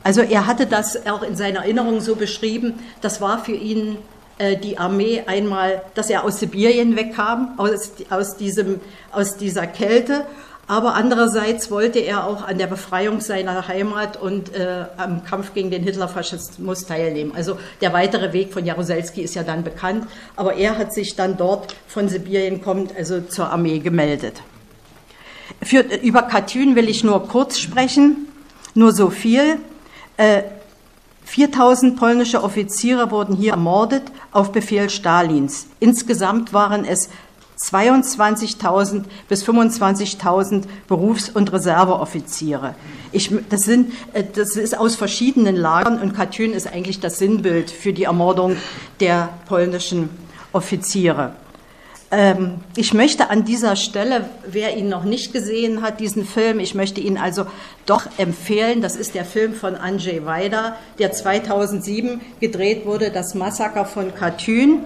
Also 0.01 0.21
er 0.21 0.47
hatte 0.47 0.65
das 0.65 1.05
auch 1.05 1.21
in 1.21 1.35
seiner 1.35 1.59
Erinnerung 1.59 2.01
so 2.01 2.15
beschrieben, 2.15 2.73
das 3.01 3.21
war 3.21 3.37
für 3.45 3.51
ihn 3.51 3.99
äh, 4.39 4.57
die 4.57 4.79
Armee 4.79 5.21
einmal, 5.27 5.83
dass 5.93 6.09
er 6.09 6.23
aus 6.23 6.39
Sibirien 6.39 6.95
wegkam, 6.95 7.53
aus, 7.57 7.91
aus, 8.09 8.35
diesem, 8.35 8.81
aus 9.11 9.37
dieser 9.37 9.67
Kälte 9.67 10.25
aber 10.67 10.95
andererseits 10.95 11.69
wollte 11.71 11.99
er 11.99 12.25
auch 12.25 12.47
an 12.47 12.57
der 12.57 12.67
Befreiung 12.67 13.19
seiner 13.19 13.67
Heimat 13.67 14.21
und 14.21 14.55
äh, 14.55 14.85
am 14.95 15.23
Kampf 15.25 15.53
gegen 15.53 15.71
den 15.71 15.83
Hitlerfaschismus 15.83 16.85
teilnehmen. 16.85 17.33
Also 17.35 17.57
der 17.81 17.91
weitere 17.91 18.31
Weg 18.31 18.53
von 18.53 18.65
Jaruzelski 18.65 19.21
ist 19.21 19.35
ja 19.35 19.43
dann 19.43 19.63
bekannt, 19.63 20.07
aber 20.35 20.55
er 20.55 20.77
hat 20.77 20.93
sich 20.93 21.15
dann 21.15 21.35
dort 21.35 21.75
von 21.87 22.07
Sibirien 22.07 22.61
kommend 22.61 22.95
also 22.95 23.21
zur 23.21 23.49
Armee 23.49 23.79
gemeldet. 23.79 24.41
Für, 25.61 25.81
über 25.81 26.23
Katyn 26.23 26.75
will 26.75 26.89
ich 26.89 27.03
nur 27.03 27.27
kurz 27.27 27.59
sprechen, 27.59 28.27
nur 28.73 28.93
so 28.93 29.09
viel. 29.09 29.59
Äh, 30.15 30.43
4000 31.25 31.97
polnische 31.97 32.43
Offiziere 32.43 33.11
wurden 33.11 33.35
hier 33.35 33.51
ermordet 33.51 34.03
auf 34.31 34.51
Befehl 34.51 34.89
Stalins. 34.89 35.67
Insgesamt 35.79 36.53
waren 36.53 36.85
es 36.85 37.09
22.000 37.63 39.03
bis 39.29 39.43
25.000 39.43 40.63
Berufs- 40.87 41.29
und 41.29 41.51
Reserveoffiziere. 41.53 42.75
Ich, 43.11 43.31
das, 43.49 43.61
sind, 43.61 43.93
äh, 44.13 44.23
das 44.23 44.55
ist 44.55 44.77
aus 44.77 44.95
verschiedenen 44.95 45.55
Lagern 45.55 46.01
und 46.01 46.13
Katyn 46.13 46.53
ist 46.53 46.67
eigentlich 46.67 46.99
das 46.99 47.19
Sinnbild 47.19 47.71
für 47.71 47.93
die 47.93 48.03
Ermordung 48.03 48.57
der 48.99 49.29
polnischen 49.47 50.09
Offiziere. 50.51 51.33
Ähm, 52.11 52.59
ich 52.75 52.93
möchte 52.93 53.31
an 53.31 53.43
dieser 53.43 53.75
Stelle, 53.75 54.29
wer 54.45 54.77
ihn 54.77 54.87
noch 54.87 55.03
nicht 55.03 55.33
gesehen 55.33 55.81
hat, 55.81 55.99
diesen 55.99 56.25
Film, 56.25 56.59
ich 56.59 56.75
möchte 56.75 57.01
ihn 57.01 57.17
also 57.17 57.47
doch 57.87 58.05
empfehlen. 58.17 58.81
Das 58.81 58.95
ist 58.95 59.15
der 59.15 59.25
Film 59.25 59.55
von 59.55 59.75
Andrzej 59.75 60.23
Wajda, 60.23 60.75
der 60.99 61.11
2007 61.11 62.21
gedreht 62.39 62.85
wurde, 62.85 63.09
das 63.09 63.33
Massaker 63.33 63.85
von 63.85 64.13
Katyn. 64.13 64.85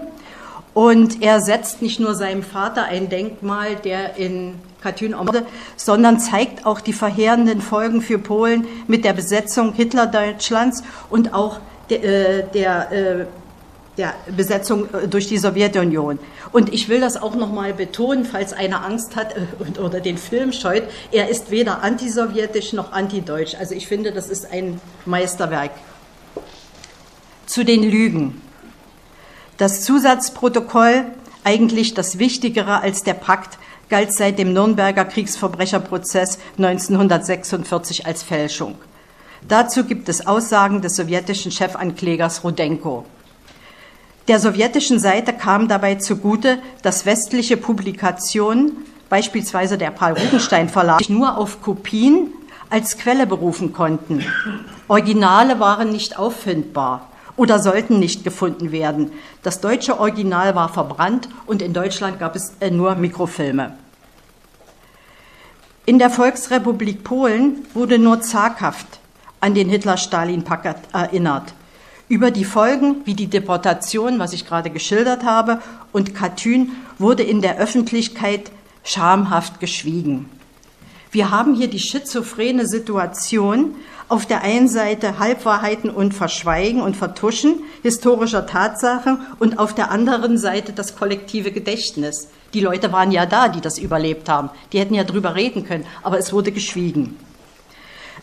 Und 0.78 1.22
er 1.22 1.40
setzt 1.40 1.82
nicht 1.82 1.98
nur 1.98 2.14
seinem 2.14 2.44
Vater 2.44 2.84
ein 2.84 3.08
Denkmal, 3.08 3.74
der 3.74 4.14
in 4.14 4.54
Katyn 4.80 5.12
ermordete, 5.12 5.44
sondern 5.74 6.20
zeigt 6.20 6.66
auch 6.66 6.80
die 6.80 6.92
verheerenden 6.92 7.60
Folgen 7.60 8.00
für 8.00 8.16
Polen 8.16 8.64
mit 8.86 9.04
der 9.04 9.12
Besetzung 9.12 9.72
Hitler-Deutschlands 9.72 10.84
und 11.10 11.34
auch 11.34 11.58
der, 11.90 12.04
äh, 12.04 12.44
der, 12.54 12.92
äh, 12.92 13.26
der 13.96 14.14
Besetzung 14.36 14.88
äh, 14.94 15.08
durch 15.08 15.26
die 15.26 15.38
Sowjetunion. 15.38 16.20
Und 16.52 16.72
ich 16.72 16.88
will 16.88 17.00
das 17.00 17.20
auch 17.20 17.34
nochmal 17.34 17.74
betonen, 17.74 18.24
falls 18.24 18.52
einer 18.52 18.84
Angst 18.84 19.16
hat 19.16 19.34
oder 19.84 19.98
den 19.98 20.16
Film 20.16 20.52
scheut, 20.52 20.84
er 21.10 21.28
ist 21.28 21.50
weder 21.50 21.82
antisowjetisch 21.82 22.72
noch 22.72 22.92
antideutsch. 22.92 23.56
Also 23.58 23.74
ich 23.74 23.88
finde, 23.88 24.12
das 24.12 24.28
ist 24.28 24.52
ein 24.52 24.80
Meisterwerk. 25.06 25.72
Zu 27.46 27.64
den 27.64 27.82
Lügen. 27.82 28.47
Das 29.58 29.82
Zusatzprotokoll, 29.82 31.06
eigentlich 31.42 31.92
das 31.92 32.20
Wichtigere 32.20 32.80
als 32.80 33.02
der 33.02 33.14
Pakt, 33.14 33.58
galt 33.88 34.12
seit 34.12 34.38
dem 34.38 34.52
Nürnberger 34.52 35.04
Kriegsverbrecherprozess 35.04 36.38
1946 36.58 38.06
als 38.06 38.22
Fälschung. 38.22 38.76
Dazu 39.48 39.82
gibt 39.82 40.08
es 40.08 40.24
Aussagen 40.28 40.80
des 40.80 40.94
sowjetischen 40.94 41.50
Chefanklägers 41.50 42.44
Rudenko. 42.44 43.04
Der 44.28 44.38
sowjetischen 44.38 45.00
Seite 45.00 45.32
kam 45.32 45.66
dabei 45.66 45.96
zugute, 45.96 46.60
dass 46.82 47.04
westliche 47.04 47.56
Publikationen, 47.56 48.76
beispielsweise 49.08 49.76
der 49.76 49.90
Paul 49.90 50.12
Rugenstein 50.12 50.68
Verlag, 50.68 51.08
nur 51.08 51.36
auf 51.36 51.62
Kopien 51.62 52.28
als 52.70 52.96
Quelle 52.96 53.26
berufen 53.26 53.72
konnten. 53.72 54.24
Originale 54.86 55.58
waren 55.58 55.90
nicht 55.90 56.16
auffindbar 56.16 57.07
oder 57.38 57.60
sollten 57.60 57.98
nicht 57.98 58.24
gefunden 58.24 58.72
werden. 58.72 59.12
Das 59.42 59.62
deutsche 59.62 59.98
Original 59.98 60.54
war 60.54 60.68
verbrannt 60.68 61.30
und 61.46 61.62
in 61.62 61.72
Deutschland 61.72 62.18
gab 62.18 62.36
es 62.36 62.52
äh, 62.60 62.70
nur 62.70 62.96
Mikrofilme. 62.96 63.78
In 65.86 65.98
der 65.98 66.10
Volksrepublik 66.10 67.02
Polen 67.02 67.64
wurde 67.72 67.98
nur 67.98 68.20
zaghaft 68.20 68.86
an 69.40 69.54
den 69.54 69.70
Hitler-Stalin-Pakt 69.70 70.92
erinnert. 70.92 71.54
Über 72.08 72.30
die 72.30 72.44
Folgen 72.44 73.02
wie 73.04 73.14
die 73.14 73.28
Deportation, 73.28 74.18
was 74.18 74.32
ich 74.32 74.44
gerade 74.44 74.70
geschildert 74.70 75.24
habe, 75.24 75.62
und 75.92 76.14
Katyn 76.14 76.72
wurde 76.98 77.22
in 77.22 77.40
der 77.40 77.58
Öffentlichkeit 77.58 78.50
schamhaft 78.82 79.60
geschwiegen. 79.60 80.28
Wir 81.10 81.30
haben 81.30 81.54
hier 81.54 81.68
die 81.68 81.78
schizophrene 81.78 82.66
Situation, 82.66 83.76
auf 84.08 84.26
der 84.26 84.42
einen 84.42 84.68
Seite 84.68 85.18
Halbwahrheiten 85.18 85.90
und 85.90 86.14
Verschweigen 86.14 86.80
und 86.80 86.96
Vertuschen 86.96 87.60
historischer 87.82 88.46
Tatsachen 88.46 89.18
und 89.38 89.58
auf 89.58 89.74
der 89.74 89.90
anderen 89.90 90.38
Seite 90.38 90.72
das 90.72 90.96
kollektive 90.96 91.52
Gedächtnis. 91.52 92.28
Die 92.54 92.60
Leute 92.60 92.92
waren 92.92 93.12
ja 93.12 93.26
da, 93.26 93.48
die 93.48 93.60
das 93.60 93.78
überlebt 93.78 94.28
haben. 94.28 94.50
Die 94.72 94.78
hätten 94.78 94.94
ja 94.94 95.04
drüber 95.04 95.34
reden 95.34 95.66
können, 95.66 95.84
aber 96.02 96.18
es 96.18 96.32
wurde 96.32 96.52
geschwiegen. 96.52 97.16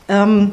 Ähm, 0.07 0.51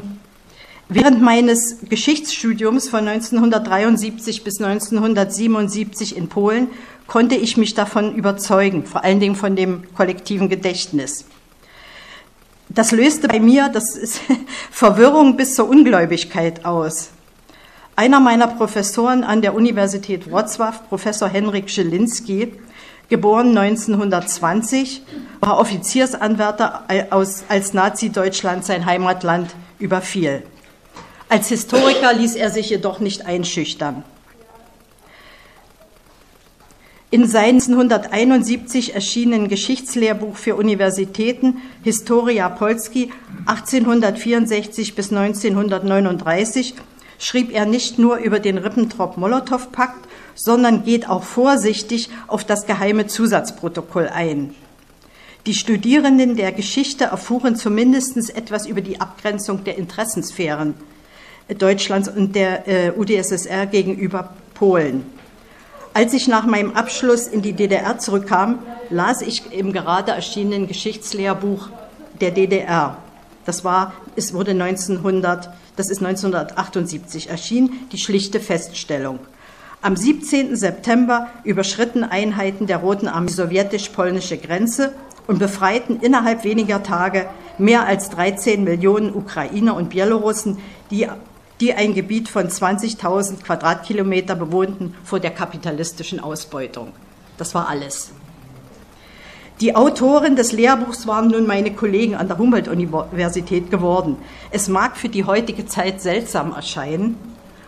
während 0.89 1.21
meines 1.21 1.77
Geschichtsstudiums 1.89 2.89
von 2.89 3.07
1973 3.07 4.43
bis 4.43 4.61
1977 4.61 6.15
in 6.15 6.29
Polen 6.29 6.67
konnte 7.07 7.35
ich 7.35 7.57
mich 7.57 7.73
davon 7.73 8.15
überzeugen, 8.15 8.85
vor 8.85 9.03
allen 9.03 9.19
Dingen 9.19 9.35
von 9.35 9.55
dem 9.55 9.83
kollektiven 9.95 10.49
Gedächtnis. 10.49 11.25
Das 12.75 12.91
löste 12.91 13.27
bei 13.27 13.39
mir 13.39 13.69
das 13.69 13.95
ist 13.95 14.21
Verwirrung 14.71 15.37
bis 15.37 15.53
zur 15.55 15.69
Ungläubigkeit 15.69 16.65
aus. 16.65 17.09
Einer 17.95 18.19
meiner 18.19 18.47
Professoren 18.47 19.23
an 19.23 19.43
der 19.43 19.53
Universität 19.53 20.27
Wrocław, 20.27 20.73
Professor 20.89 21.29
Henrik 21.29 21.69
Schelinski, 21.69 22.53
geboren 23.09 23.55
1920, 23.55 25.03
war 25.39 25.59
Offiziersanwärter, 25.59 26.85
als 27.47 27.73
Nazi-Deutschland 27.73 28.65
sein 28.65 28.87
Heimatland 28.87 29.51
überfiel. 29.77 30.41
Als 31.29 31.49
Historiker 31.49 32.13
ließ 32.13 32.33
er 32.33 32.49
sich 32.49 32.71
jedoch 32.71 32.99
nicht 32.99 33.27
einschüchtern. 33.27 34.03
In 37.13 37.27
seinem 37.27 37.57
1971 37.57 38.95
erschienenen 38.95 39.47
Geschichtslehrbuch 39.47 40.35
für 40.35 40.55
Universitäten 40.55 41.61
Historia 41.83 42.49
Polski 42.49 43.11
1864 43.45 44.95
bis 44.95 45.11
1939 45.11 46.73
schrieb 47.19 47.53
er 47.53 47.67
nicht 47.67 47.99
nur 47.99 48.17
über 48.17 48.39
den 48.39 48.57
Ribbentrop-Molotow-Pakt, 48.57 50.07
sondern 50.33 50.85
geht 50.85 51.07
auch 51.07 51.21
vorsichtig 51.21 52.09
auf 52.25 52.45
das 52.45 52.65
geheime 52.65 53.05
Zusatzprotokoll 53.05 54.09
ein. 54.11 54.55
Die 55.45 55.53
Studierenden 55.53 56.35
der 56.35 56.51
Geschichte 56.51 57.03
erfuhren 57.03 57.55
zumindest 57.55 58.35
etwas 58.35 58.65
über 58.65 58.81
die 58.81 58.99
Abgrenzung 58.99 59.63
der 59.63 59.77
Interessensphären 59.77 60.73
Deutschlands 61.59 62.09
und 62.09 62.35
der 62.35 62.67
äh, 62.67 62.91
UdSSR 62.97 63.67
gegenüber 63.67 64.33
Polen. 64.55 65.22
Als 65.95 66.13
ich 66.13 66.27
nach 66.27 66.47
meinem 66.47 66.71
Abschluss 66.71 67.27
in 67.27 67.43
die 67.43 67.53
DDR 67.53 67.99
zurückkam, 67.99 68.59
las 68.89 69.21
ich 69.21 69.53
im 69.53 69.73
gerade 69.73 70.11
erschienenen 70.11 70.67
Geschichtslehrbuch 70.67 71.69
der 72.19 72.31
DDR. 72.31 72.97
Das 73.45 73.63
war, 73.63 73.93
es 74.15 74.33
wurde 74.33 74.51
1900, 74.51 75.51
das 75.75 75.91
ist 75.91 76.03
1978 76.03 77.29
erschienen, 77.29 77.87
die 77.91 77.99
schlichte 77.99 78.39
Feststellung. 78.39 79.19
Am 79.83 79.95
17. 79.95 80.55
September 80.55 81.27
überschritten 81.43 82.03
Einheiten 82.03 82.65
der 82.65 82.77
Roten 82.77 83.07
Armee 83.07 83.27
die 83.27 83.33
sowjetisch-polnische 83.33 84.37
Grenze 84.37 84.93
und 85.27 85.37
befreiten 85.37 85.99
innerhalb 86.01 86.43
weniger 86.43 86.81
Tage 86.81 87.27
mehr 87.59 87.85
als 87.85 88.09
13 88.09 88.63
Millionen 88.63 89.13
Ukrainer 89.13 89.75
und 89.75 89.89
Bielorussen, 89.89 90.57
die 90.89 91.07
die 91.63 91.73
ein 91.73 91.93
Gebiet 91.93 92.27
von 92.27 92.49
20.000 92.49 93.41
Quadratkilometer 93.41 94.35
bewohnten 94.35 94.95
vor 95.05 95.21
der 95.21 95.31
kapitalistischen 95.31 96.19
Ausbeutung. 96.19 96.91
Das 97.37 97.55
war 97.55 97.69
alles. 97.69 98.11
Die 99.61 99.73
Autoren 99.73 100.35
des 100.35 100.51
Lehrbuchs 100.51 101.07
waren 101.07 101.29
nun 101.29 101.47
meine 101.47 101.73
Kollegen 101.73 102.15
an 102.15 102.27
der 102.27 102.37
Humboldt-Universität 102.37 103.71
geworden. 103.71 104.17
Es 104.51 104.67
mag 104.67 104.97
für 104.97 105.07
die 105.07 105.23
heutige 105.23 105.65
Zeit 105.65 106.01
seltsam 106.01 106.51
erscheinen, 106.51 107.15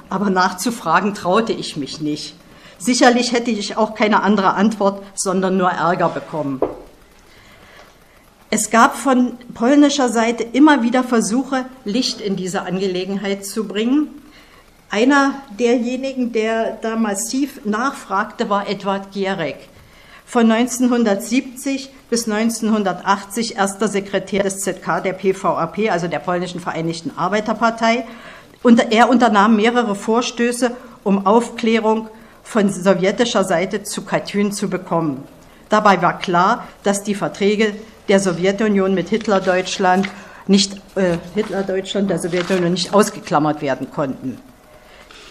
aber 0.10 0.30
nachzufragen 0.30 1.14
traute 1.14 1.54
ich 1.54 1.78
mich 1.78 2.02
nicht. 2.02 2.36
Sicherlich 2.78 3.32
hätte 3.32 3.52
ich 3.52 3.78
auch 3.78 3.96
keine 3.96 4.24
andere 4.24 4.56
Antwort, 4.56 5.04
sondern 5.14 5.56
nur 5.56 5.70
Ärger 5.70 6.10
bekommen. 6.10 6.60
Es 8.52 8.70
gab 8.70 8.96
von 8.96 9.38
polnischer 9.56 10.10
Seite 10.10 10.44
immer 10.44 10.84
wieder 10.84 11.04
Versuche, 11.04 11.66
Licht 11.84 12.22
in 12.22 12.36
diese 12.36 12.62
Angelegenheit 12.62 13.44
zu 13.44 13.68
bringen. 13.68 14.08
Einer 14.92 15.34
derjenigen, 15.60 16.32
der 16.32 16.78
da 16.82 16.96
massiv 16.96 17.66
nachfragte, 17.66 18.50
war 18.50 18.70
Edward 18.70 19.12
Gierek. 19.12 19.58
Von 20.28 20.52
1970 20.52 21.90
bis 22.10 22.30
1980 22.30 23.58
erster 23.58 23.88
Sekretär 23.88 24.44
des 24.44 24.60
ZK 24.60 25.02
der 25.04 25.14
PVAP, 25.14 25.92
also 25.92 26.08
der 26.08 26.20
polnischen 26.20 26.60
Vereinigten 26.60 27.12
Arbeiterpartei. 27.18 28.06
Und 28.62 28.92
er 28.92 29.10
unternahm 29.10 29.56
mehrere 29.56 29.96
Vorstöße, 29.96 30.72
um 31.04 31.26
Aufklärung 31.26 32.10
von 32.44 32.72
sowjetischer 32.72 33.44
Seite 33.44 33.84
zu 33.84 34.04
Katyn 34.04 34.52
zu 34.52 34.70
bekommen. 34.70 35.24
Dabei 35.70 36.02
war 36.02 36.20
klar, 36.20 36.68
dass 36.84 37.04
die 37.04 37.16
Verträge 37.16 37.74
der 38.08 38.20
Sowjetunion 38.20 38.94
mit 38.94 39.10
Hitlerdeutschland 39.10 40.10
nicht 40.48 40.74
äh, 40.96 41.18
Hitlerdeutschland 41.34 42.10
der 42.10 42.20
Sowjetunion 42.20 42.72
nicht 42.72 42.94
ausgeklammert 42.94 43.62
werden 43.62 43.90
konnten. 43.92 44.38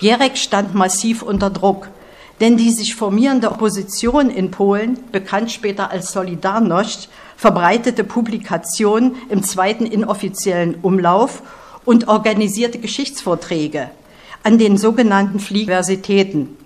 Gierek 0.01 0.37
stand 0.37 0.75
massiv 0.75 1.23
unter 1.23 1.51
Druck, 1.51 1.89
denn 2.41 2.57
die 2.57 2.71
sich 2.71 2.97
formierende 2.97 3.51
Opposition 3.51 4.29
in 4.29 4.51
Polen, 4.51 4.99
bekannt 5.13 5.53
später 5.53 5.91
als 5.91 6.15
Solidarność, 6.15 7.09
verbreitete 7.37 8.05
Publikationen 8.05 9.17
im 9.29 9.43
zweiten 9.43 9.87
inoffiziellen 9.87 10.77
Umlauf 10.83 11.43
und 11.85 12.09
organisierte 12.09 12.79
Geschichtsvorträge 12.79 13.91
an 14.43 14.59
den 14.59 14.77
sogenannten 14.77 15.39
Universitäten. 15.39 16.57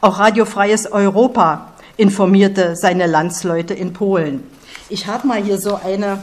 Auch 0.00 0.18
Radio 0.18 0.44
Freies 0.44 0.90
Europa 0.90 1.72
informierte 1.96 2.76
seine 2.76 3.06
Landsleute 3.06 3.74
in 3.74 3.92
Polen. 3.92 4.44
Ich 4.88 5.06
habe 5.06 5.26
mal 5.26 5.42
hier 5.42 5.58
so 5.58 5.74
eine 5.74 6.22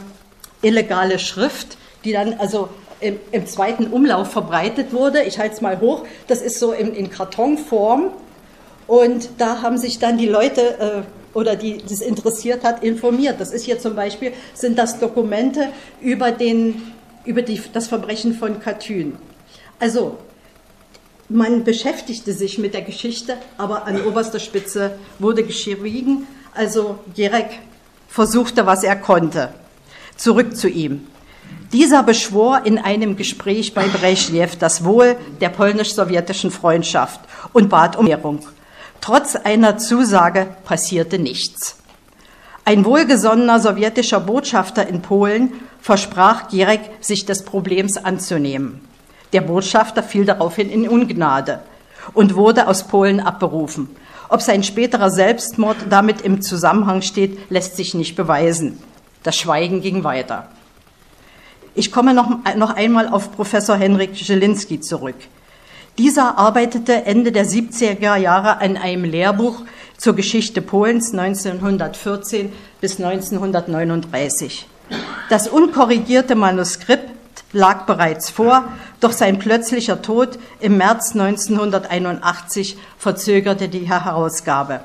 illegale 0.62 1.18
Schrift, 1.18 1.76
die 2.04 2.12
dann 2.12 2.34
also 2.34 2.70
im, 3.00 3.18
im 3.30 3.46
zweiten 3.46 3.88
Umlauf 3.88 4.30
verbreitet 4.30 4.92
wurde. 4.92 5.22
Ich 5.22 5.38
halte 5.38 5.56
es 5.56 5.60
mal 5.60 5.80
hoch. 5.80 6.04
Das 6.28 6.40
ist 6.40 6.58
so 6.58 6.72
in, 6.72 6.94
in, 6.94 7.10
Kartonform. 7.10 8.10
Und 8.86 9.28
da 9.38 9.60
haben 9.60 9.76
sich 9.76 9.98
dann 9.98 10.16
die 10.16 10.26
Leute 10.26 11.04
äh, 11.04 11.36
oder 11.36 11.56
die 11.56 11.78
das 11.78 12.00
interessiert 12.00 12.64
hat, 12.64 12.82
informiert. 12.82 13.38
Das 13.38 13.52
ist 13.52 13.64
hier 13.64 13.78
zum 13.78 13.94
Beispiel, 13.94 14.32
sind 14.54 14.78
das 14.78 14.98
Dokumente 14.98 15.68
über, 16.00 16.30
den, 16.30 16.80
über 17.26 17.42
die, 17.42 17.60
das 17.72 17.88
Verbrechen 17.88 18.34
von 18.34 18.60
Katyn. 18.60 19.18
Also, 19.78 20.16
man 21.28 21.64
beschäftigte 21.64 22.32
sich 22.32 22.58
mit 22.58 22.74
der 22.74 22.82
Geschichte, 22.82 23.36
aber 23.58 23.86
an 23.86 24.02
oberster 24.06 24.38
Spitze 24.38 24.98
wurde 25.18 25.42
geschwiegen. 25.42 26.26
Also 26.54 26.98
Jerek 27.14 27.58
versuchte, 28.14 28.64
was 28.64 28.84
er 28.84 28.94
konnte. 28.94 29.52
Zurück 30.16 30.56
zu 30.56 30.68
ihm. 30.68 31.08
Dieser 31.72 32.04
beschwor 32.04 32.60
in 32.64 32.78
einem 32.78 33.16
Gespräch 33.16 33.74
bei 33.74 33.88
Brezhnev 33.88 34.54
das 34.56 34.84
Wohl 34.84 35.16
der 35.40 35.48
polnisch-sowjetischen 35.48 36.52
Freundschaft 36.52 37.18
und 37.52 37.68
bat 37.68 37.96
um 37.96 38.06
Ehrung. 38.06 38.46
Trotz 39.00 39.34
einer 39.34 39.78
Zusage 39.78 40.46
passierte 40.64 41.18
nichts. 41.18 41.76
Ein 42.64 42.84
wohlgesonnener 42.84 43.58
sowjetischer 43.58 44.20
Botschafter 44.20 44.86
in 44.86 45.02
Polen 45.02 45.52
versprach 45.80 46.48
Gierek, 46.48 46.82
sich 47.00 47.26
des 47.26 47.44
Problems 47.44 47.96
anzunehmen. 47.96 48.80
Der 49.32 49.40
Botschafter 49.40 50.04
fiel 50.04 50.24
daraufhin 50.24 50.70
in 50.70 50.88
Ungnade 50.88 51.64
und 52.12 52.36
wurde 52.36 52.68
aus 52.68 52.86
Polen 52.86 53.18
abberufen. 53.18 53.88
Ob 54.28 54.42
sein 54.42 54.62
späterer 54.62 55.10
Selbstmord 55.10 55.76
damit 55.90 56.22
im 56.22 56.42
Zusammenhang 56.42 57.02
steht, 57.02 57.38
lässt 57.50 57.76
sich 57.76 57.94
nicht 57.94 58.16
beweisen. 58.16 58.82
Das 59.22 59.36
Schweigen 59.36 59.80
ging 59.80 60.04
weiter. 60.04 60.48
Ich 61.74 61.90
komme 61.90 62.14
noch, 62.14 62.30
noch 62.56 62.74
einmal 62.74 63.08
auf 63.08 63.32
Professor 63.32 63.76
Henrik 63.76 64.16
Zielinski 64.16 64.80
zurück. 64.80 65.16
Dieser 65.98 66.38
arbeitete 66.38 67.04
Ende 67.04 67.32
der 67.32 67.46
70er 67.46 68.16
Jahre 68.16 68.58
an 68.58 68.76
einem 68.76 69.04
Lehrbuch 69.04 69.62
zur 69.96 70.14
Geschichte 70.14 70.60
Polens 70.60 71.12
1914 71.12 72.52
bis 72.80 73.00
1939. 73.00 74.66
Das 75.30 75.48
unkorrigierte 75.48 76.34
Manuskript 76.34 77.13
lag 77.54 77.86
bereits 77.86 78.28
vor, 78.28 78.64
doch 79.00 79.12
sein 79.12 79.38
plötzlicher 79.38 80.02
Tod 80.02 80.38
im 80.60 80.76
März 80.76 81.12
1981 81.12 82.76
verzögerte 82.98 83.68
die 83.68 83.88
Herausgabe. 83.88 84.80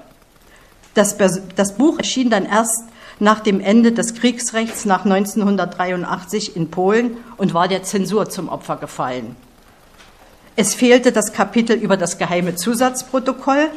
Das, 0.93 1.17
das 1.55 1.75
Buch 1.75 1.97
erschien 1.97 2.29
dann 2.29 2.45
erst 2.45 2.83
nach 3.19 3.41
dem 3.41 3.59
Ende 3.59 3.91
des 3.91 4.15
Kriegsrechts 4.15 4.85
nach 4.85 5.03
1983 5.03 6.55
in 6.55 6.71
Polen 6.71 7.17
und 7.37 7.53
war 7.53 7.67
der 7.67 7.83
Zensur 7.83 8.29
zum 8.29 8.47
Opfer 8.47 8.77
gefallen. 8.77 9.35
Es 10.55 10.73
fehlte 10.73 11.11
das 11.11 11.33
Kapitel 11.33 11.75
über 11.75 11.97
das 11.97 12.17
geheime 12.17 12.55
Zusatzprotokoll, 12.55 13.69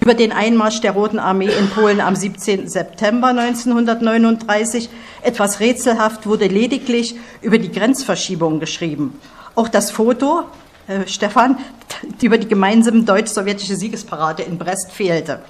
über 0.00 0.14
den 0.14 0.32
Einmarsch 0.32 0.80
der 0.80 0.92
Roten 0.92 1.18
Armee 1.18 1.50
in 1.50 1.70
Polen 1.70 2.00
am 2.00 2.16
17. 2.16 2.68
September 2.68 3.28
1939. 3.28 4.88
Etwas 5.22 5.60
rätselhaft 5.60 6.26
wurde 6.26 6.46
lediglich 6.46 7.14
über 7.42 7.58
die 7.58 7.70
Grenzverschiebung 7.70 8.60
geschrieben. 8.60 9.20
Auch 9.54 9.68
das 9.68 9.90
Foto, 9.90 10.44
äh, 10.86 11.06
Stefan, 11.06 11.58
über 12.22 12.38
die 12.38 12.48
gemeinsame 12.48 13.02
deutsch-sowjetische 13.02 13.76
Siegesparade 13.76 14.42
in 14.42 14.58
Brest 14.58 14.92
fehlte. 14.92 15.40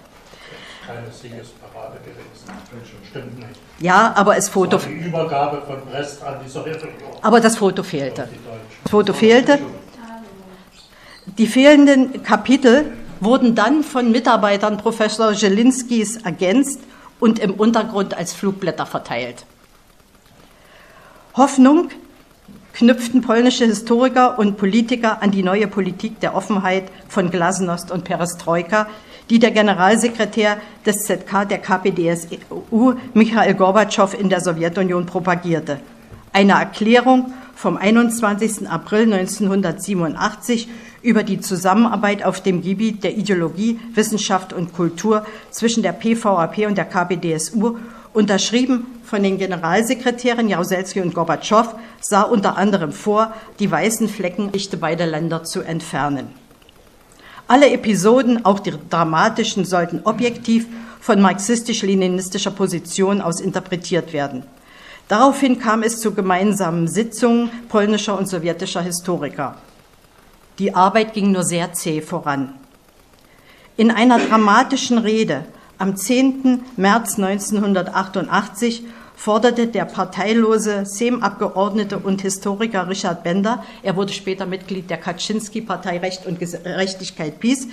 Keine 0.87 1.11
Siegesparade 1.11 1.98
gewesen. 2.04 2.24
Stimmt 3.09 3.38
nicht. 3.38 3.61
Ja, 3.80 4.12
aber 4.16 4.37
es 4.37 4.48
Foto. 4.48 4.78
Die 4.78 5.07
Übergabe 5.07 5.62
von 5.66 5.80
Brest 5.90 6.22
an 6.22 6.37
die 6.44 6.48
Sowjetunion. 6.48 7.11
Aber 7.22 7.40
das 7.40 7.57
Foto 7.57 7.83
fehlte. 7.83 8.28
Das 8.83 8.90
Foto 8.90 9.12
fehlte. 9.12 9.59
Die 11.38 11.46
fehlenden 11.46 12.22
Kapitel 12.22 12.92
wurden 13.20 13.55
dann 13.55 13.83
von 13.83 14.11
Mitarbeitern 14.11 14.77
Professor 14.77 15.33
Jelinskis 15.33 16.16
ergänzt 16.18 16.81
und 17.20 17.38
im 17.38 17.55
Untergrund 17.55 18.14
als 18.14 18.33
Flugblätter 18.33 18.87
verteilt. 18.87 19.46
Hoffnung 21.37 21.90
knüpften 22.74 23.22
polnische 23.22 23.64
Historiker 23.64 24.38
und 24.38 24.57
Politiker 24.57 25.22
an 25.22 25.31
die 25.31 25.42
neue 25.42 25.68
Politik 25.68 26.20
der 26.20 26.35
Offenheit 26.35 26.90
von 27.09 27.31
Glasnost 27.31 27.90
und 27.90 28.05
Perestroika, 28.05 28.88
die 29.31 29.38
der 29.38 29.53
Generalsekretär 29.53 30.59
des 30.85 31.05
ZK 31.05 31.48
der 31.48 31.59
KPDSU, 31.59 32.94
Michael 33.14 33.55
Gorbatschow, 33.55 34.12
in 34.12 34.29
der 34.29 34.40
Sowjetunion 34.40 35.07
propagierte. 35.07 35.81
Eine 36.33 36.55
Erklärung 36.55 37.33
vom 37.55 37.77
21. 37.77 38.68
April 38.68 39.12
1987 39.12 40.68
über 41.05 41.23
die 41.23 41.38
Zusammenarbeit 41.38 42.25
auf 42.25 42.40
dem 42.40 42.62
Gebiet 42.62 43.05
der 43.05 43.17
Ideologie, 43.17 43.79
Wissenschaft 43.93 44.53
und 44.53 44.73
Kultur 44.73 45.25
zwischen 45.51 45.83
der 45.83 45.93
PVAP 45.93 46.67
und 46.67 46.79
der 46.79 46.87
KPDSU, 46.87 47.77
unterschrieben 48.14 48.87
von 49.05 49.23
den 49.23 49.38
Generalsekretären 49.38 50.49
Jaruzelski 50.49 51.03
und 51.03 51.14
Gorbatschow, 51.14 51.75
sah 52.01 52.23
unter 52.23 52.57
anderem 52.57 52.93
vor, 52.93 53.35
die 53.59 53.71
weißen 53.71 54.09
Flecken 54.09 54.51
beider 54.81 55.07
Länder 55.07 55.45
zu 55.45 55.61
entfernen. 55.61 56.29
Alle 57.47 57.71
Episoden, 57.71 58.45
auch 58.47 58.61
die 58.61 58.73
dramatischen, 58.88 59.67
sollten 59.67 60.01
objektiv 60.05 60.67
von 61.01 61.21
marxistisch-leninistischer 61.21 62.53
Position 62.53 63.21
aus 63.21 63.40
interpretiert 63.40 64.14
werden. 64.14 64.45
Daraufhin 65.09 65.59
kam 65.59 65.83
es 65.83 66.01
zu 66.01 66.14
gemeinsamen 66.14 66.88
Sitzungen 66.88 67.51
polnischer 67.69 68.19
und 68.19 68.27
sowjetischer 68.27 68.81
Historiker. 68.81 69.57
Die 70.59 70.75
Arbeit 70.75 71.14
ging 71.14 71.33
nur 71.33 71.43
sehr 71.43 71.73
zäh 71.73 72.01
voran. 72.01 72.55
In 73.77 73.90
einer 73.90 74.21
dramatischen 74.21 74.99
Rede 74.99 75.47
am 75.79 75.97
10. 75.97 76.62
März 76.77 77.19
1988 77.19 78.85
forderte 79.17 79.67
der 79.67 79.85
parteilose 79.85 80.87
SEM-Abgeordnete 80.87 81.99
und 81.99 82.23
Historiker 82.23 82.88
Richard 82.88 83.25
Bender, 83.25 83.64
er 83.83 83.97
wurde 83.97 84.12
später 84.12 84.47
Mitglied 84.47 84.90
der 84.90 84.99
Kaczynski-Partei 84.99 85.99
Recht 85.99 86.25
und 86.27 86.38
Gerechtigkeit 86.38 87.40
Peace, 87.40 87.67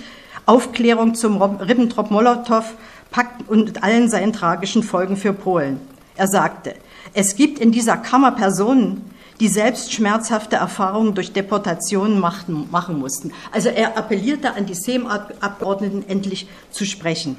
Aufklärung 0.46 1.14
zum 1.14 1.40
Ribbentrop-Molotow-Pakt 1.40 3.48
und 3.48 3.84
allen 3.84 4.08
seinen 4.08 4.32
tragischen 4.32 4.82
Folgen 4.82 5.16
für 5.16 5.32
Polen. 5.32 5.78
Er 6.16 6.26
sagte, 6.26 6.74
es 7.14 7.36
gibt 7.36 7.60
in 7.60 7.70
dieser 7.70 7.96
Kammer 7.96 8.32
Personen, 8.32 9.11
die 9.40 9.48
selbst 9.48 9.92
schmerzhafte 9.92 10.56
Erfahrungen 10.56 11.14
durch 11.14 11.32
Deportationen 11.32 12.20
machten, 12.20 12.68
machen 12.70 12.98
mussten. 12.98 13.32
Also 13.50 13.68
er 13.68 13.96
appellierte 13.96 14.54
an 14.54 14.66
die 14.66 14.74
SEM-Abgeordneten, 14.74 16.04
endlich 16.08 16.46
zu 16.70 16.84
sprechen. 16.84 17.36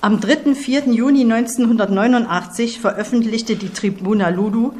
Am 0.00 0.20
3. 0.20 0.54
4. 0.54 0.92
Juni 0.92 1.22
1989 1.22 2.80
veröffentlichte 2.80 3.56
die 3.56 3.70
Tribuna 3.70 4.28
Ludu, 4.28 4.72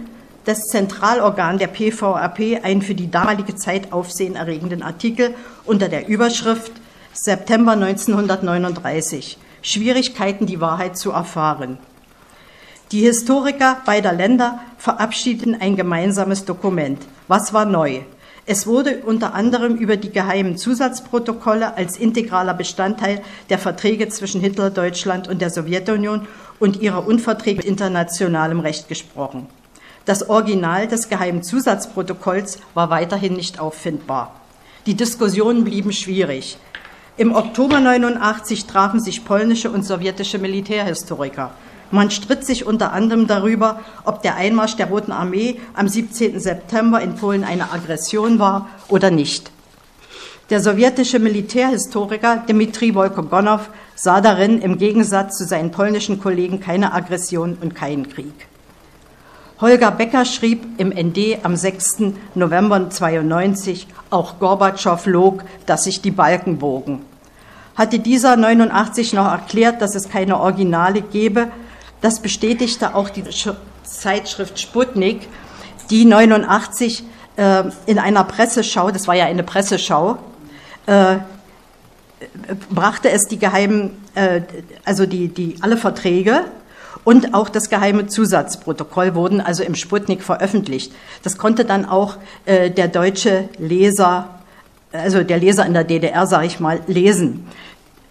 das 0.44 0.68
Zentralorgan 0.68 1.58
der 1.58 1.66
PVAP, 1.66 2.62
einen 2.62 2.82
für 2.82 2.94
die 2.94 3.10
damalige 3.10 3.56
Zeit 3.56 3.92
aufsehenerregenden 3.92 4.82
Artikel 4.82 5.34
unter 5.64 5.88
der 5.88 6.06
Überschrift 6.06 6.70
September 7.12 7.72
1939. 7.72 9.38
Schwierigkeiten, 9.60 10.46
die 10.46 10.60
Wahrheit 10.60 10.96
zu 10.96 11.10
erfahren. 11.10 11.78
Die 12.90 13.02
Historiker 13.02 13.82
beider 13.84 14.14
Länder 14.14 14.60
verabschiedeten 14.78 15.60
ein 15.60 15.76
gemeinsames 15.76 16.46
Dokument. 16.46 16.98
Was 17.26 17.52
war 17.52 17.66
neu? 17.66 18.00
Es 18.46 18.66
wurde 18.66 19.02
unter 19.04 19.34
anderem 19.34 19.76
über 19.76 19.98
die 19.98 20.10
geheimen 20.10 20.56
Zusatzprotokolle 20.56 21.76
als 21.76 21.98
integraler 21.98 22.54
Bestandteil 22.54 23.20
der 23.50 23.58
Verträge 23.58 24.08
zwischen 24.08 24.40
Hitler-Deutschland 24.40 25.28
und 25.28 25.42
der 25.42 25.50
Sowjetunion 25.50 26.26
und 26.60 26.80
ihrer 26.80 27.06
Unverträge 27.06 27.58
mit 27.58 27.66
internationalem 27.66 28.60
Recht 28.60 28.88
gesprochen. 28.88 29.48
Das 30.06 30.30
Original 30.30 30.88
des 30.88 31.10
geheimen 31.10 31.42
Zusatzprotokolls 31.42 32.58
war 32.72 32.88
weiterhin 32.88 33.34
nicht 33.34 33.60
auffindbar. 33.60 34.34
Die 34.86 34.94
Diskussionen 34.94 35.64
blieben 35.64 35.92
schwierig. 35.92 36.56
Im 37.18 37.34
Oktober 37.34 37.80
89 37.80 38.64
trafen 38.64 39.00
sich 39.00 39.26
polnische 39.26 39.70
und 39.70 39.84
sowjetische 39.84 40.38
Militärhistoriker. 40.38 41.50
Man 41.90 42.10
stritt 42.10 42.44
sich 42.44 42.66
unter 42.66 42.92
anderem 42.92 43.26
darüber, 43.26 43.80
ob 44.04 44.22
der 44.22 44.36
Einmarsch 44.36 44.76
der 44.76 44.86
Roten 44.86 45.12
Armee 45.12 45.58
am 45.74 45.88
17. 45.88 46.38
September 46.38 47.00
in 47.00 47.14
Polen 47.14 47.44
eine 47.44 47.72
Aggression 47.72 48.38
war 48.38 48.68
oder 48.88 49.10
nicht. 49.10 49.50
Der 50.50 50.60
sowjetische 50.60 51.18
Militärhistoriker 51.18 52.44
Dmitri 52.48 52.94
Wolkogonow 52.94 53.68
sah 53.94 54.20
darin 54.20 54.60
im 54.60 54.78
Gegensatz 54.78 55.36
zu 55.36 55.44
seinen 55.44 55.70
polnischen 55.70 56.20
Kollegen 56.20 56.60
keine 56.60 56.94
Aggression 56.94 57.58
und 57.60 57.74
keinen 57.74 58.08
Krieg. 58.08 58.48
Holger 59.60 59.90
Becker 59.90 60.24
schrieb 60.24 60.64
im 60.78 60.90
ND 60.90 61.38
am 61.42 61.56
6. 61.56 62.12
November 62.34 62.88
92, 62.88 63.88
auch 64.08 64.38
Gorbatschow 64.38 65.04
log, 65.06 65.42
dass 65.66 65.84
sich 65.84 66.00
die 66.00 66.12
Balken 66.12 66.58
bogen. 66.58 67.04
Hatte 67.74 67.98
dieser 67.98 68.36
89 68.36 69.14
noch 69.14 69.30
erklärt, 69.30 69.82
dass 69.82 69.94
es 69.94 70.08
keine 70.08 70.38
Originale 70.38 71.02
gebe, 71.02 71.48
das 72.00 72.20
bestätigte 72.20 72.94
auch 72.94 73.10
die 73.10 73.24
Zeitschrift 73.84 74.58
Sputnik, 74.58 75.28
die 75.90 76.04
89 76.04 77.04
äh, 77.36 77.64
in 77.86 77.98
einer 77.98 78.24
Presseschau, 78.24 78.90
das 78.90 79.08
war 79.08 79.14
ja 79.14 79.24
eine 79.24 79.42
Presseschau, 79.42 80.18
äh, 80.86 81.16
brachte 82.70 83.10
es 83.10 83.28
die 83.28 83.38
geheimen, 83.38 83.90
äh, 84.14 84.42
also 84.84 85.06
die, 85.06 85.28
die 85.28 85.56
alle 85.60 85.76
Verträge 85.76 86.44
und 87.04 87.34
auch 87.34 87.48
das 87.48 87.70
geheime 87.70 88.06
Zusatzprotokoll 88.06 89.14
wurden 89.14 89.40
also 89.40 89.62
im 89.62 89.74
Sputnik 89.74 90.22
veröffentlicht. 90.22 90.92
Das 91.22 91.38
konnte 91.38 91.64
dann 91.64 91.84
auch 91.84 92.16
äh, 92.44 92.70
der 92.70 92.88
deutsche 92.88 93.48
Leser, 93.58 94.28
also 94.92 95.22
der 95.22 95.38
Leser 95.38 95.64
in 95.66 95.74
der 95.74 95.84
DDR, 95.84 96.26
sage 96.26 96.46
ich 96.46 96.60
mal, 96.60 96.80
lesen. 96.86 97.46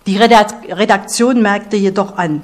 Die 0.05 0.17
Redaktion 0.17 1.41
merkte 1.41 1.75
jedoch 1.75 2.17
an, 2.17 2.41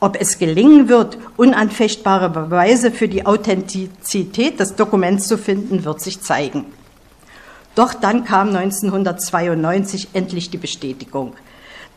ob 0.00 0.20
es 0.20 0.38
gelingen 0.38 0.88
wird, 0.88 1.18
unanfechtbare 1.36 2.30
Beweise 2.30 2.90
für 2.90 3.08
die 3.08 3.24
Authentizität 3.24 4.60
des 4.60 4.76
Dokuments 4.76 5.26
zu 5.28 5.38
finden, 5.38 5.84
wird 5.84 6.00
sich 6.00 6.20
zeigen. 6.20 6.66
Doch 7.74 7.94
dann 7.94 8.24
kam 8.24 8.48
1992 8.48 10.08
endlich 10.14 10.50
die 10.50 10.56
Bestätigung, 10.56 11.34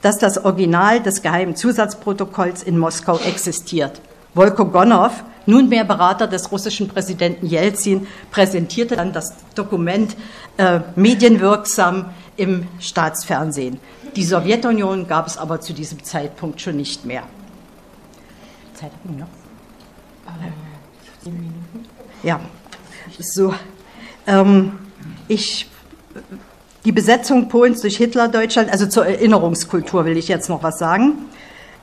dass 0.02 0.18
das 0.18 0.44
Original 0.44 1.02
des 1.02 1.22
geheimen 1.22 1.56
Zusatzprotokolls 1.56 2.64
in 2.64 2.78
Moskau 2.78 3.18
existiert. 3.20 4.02
Volkogonow, 4.34 5.12
nunmehr 5.46 5.84
Berater 5.84 6.28
des 6.28 6.52
russischen 6.52 6.88
Präsidenten 6.88 7.46
Jelzin, 7.46 8.08
präsentierte 8.30 8.96
dann 8.96 9.14
das 9.14 9.34
Dokument 9.56 10.16
äh, 10.58 10.82
medienwirksam 10.96 12.06
im 12.36 12.68
Staatsfernsehen. 12.80 13.80
Die 14.16 14.24
Sowjetunion 14.24 15.08
gab 15.08 15.28
es 15.28 15.38
aber 15.38 15.62
zu 15.62 15.74
diesem 15.74 16.04
Zeitpunkt 16.04 16.62
schon 16.62 16.78
nicht 16.78 17.06
mehr. 17.06 17.24
Zeit 18.80 18.92
noch? 19.18 19.28
Zehn 21.22 21.34
Minuten. 21.34 21.86
Ja, 22.24 22.40
so. 23.20 23.54
Ähm, 24.26 24.72
ich, 25.28 25.70
die 26.86 26.94
Besetzung 26.94 27.50
Polens 27.50 27.82
durch 27.82 27.98
Hitler-Deutschland, 27.98 28.72
also 28.72 28.88
zur 28.88 29.06
Erinnerungskultur 29.06 30.06
will 30.06 30.18
ich 30.18 30.30
jetzt 30.30 30.48
noch 30.48 30.64
was 30.64 30.80
sagen. 30.80 31.26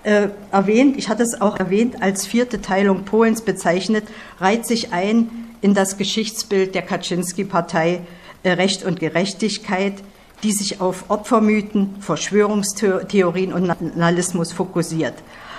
Äh, 0.04 0.28
erwähnt, 0.52 0.96
ich 0.96 1.08
hatte 1.08 1.22
es 1.22 1.38
auch 1.40 1.58
erwähnt, 1.58 2.02
als 2.02 2.26
vierte 2.26 2.62
Teilung 2.62 3.04
Polens 3.04 3.42
bezeichnet, 3.42 4.04
reiht 4.40 4.64
sich 4.64 4.92
ein 4.92 5.28
in 5.60 5.74
das 5.74 5.98
Geschichtsbild 5.98 6.74
der 6.74 6.82
Kaczynski-Partei 6.82 8.00
äh, 8.42 8.50
Recht 8.52 8.84
und 8.84 9.00
Gerechtigkeit, 9.00 9.94
die 10.42 10.52
sich 10.52 10.80
auf 10.80 11.06
Opfermythen, 11.08 11.96
Verschwörungstheorien 12.00 13.52
und 13.52 13.64
Nationalismus 13.64 14.52
fokussiert. 14.52 15.14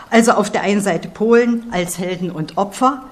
Also 0.10 0.32
auf 0.32 0.50
der 0.50 0.62
einen 0.62 0.82
Seite 0.82 1.08
Polen 1.10 1.65
als 1.72 1.98
Helden 1.98 2.32
und 2.32 2.58
Opfer 2.58 3.04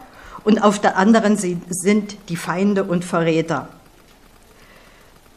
und 0.44 0.60
auf 0.64 0.80
der 0.80 0.98
anderen 0.98 1.38
sind 1.38 2.18
die 2.30 2.36
Feinde 2.36 2.84
und 2.84 3.04
Verräter. 3.04 3.68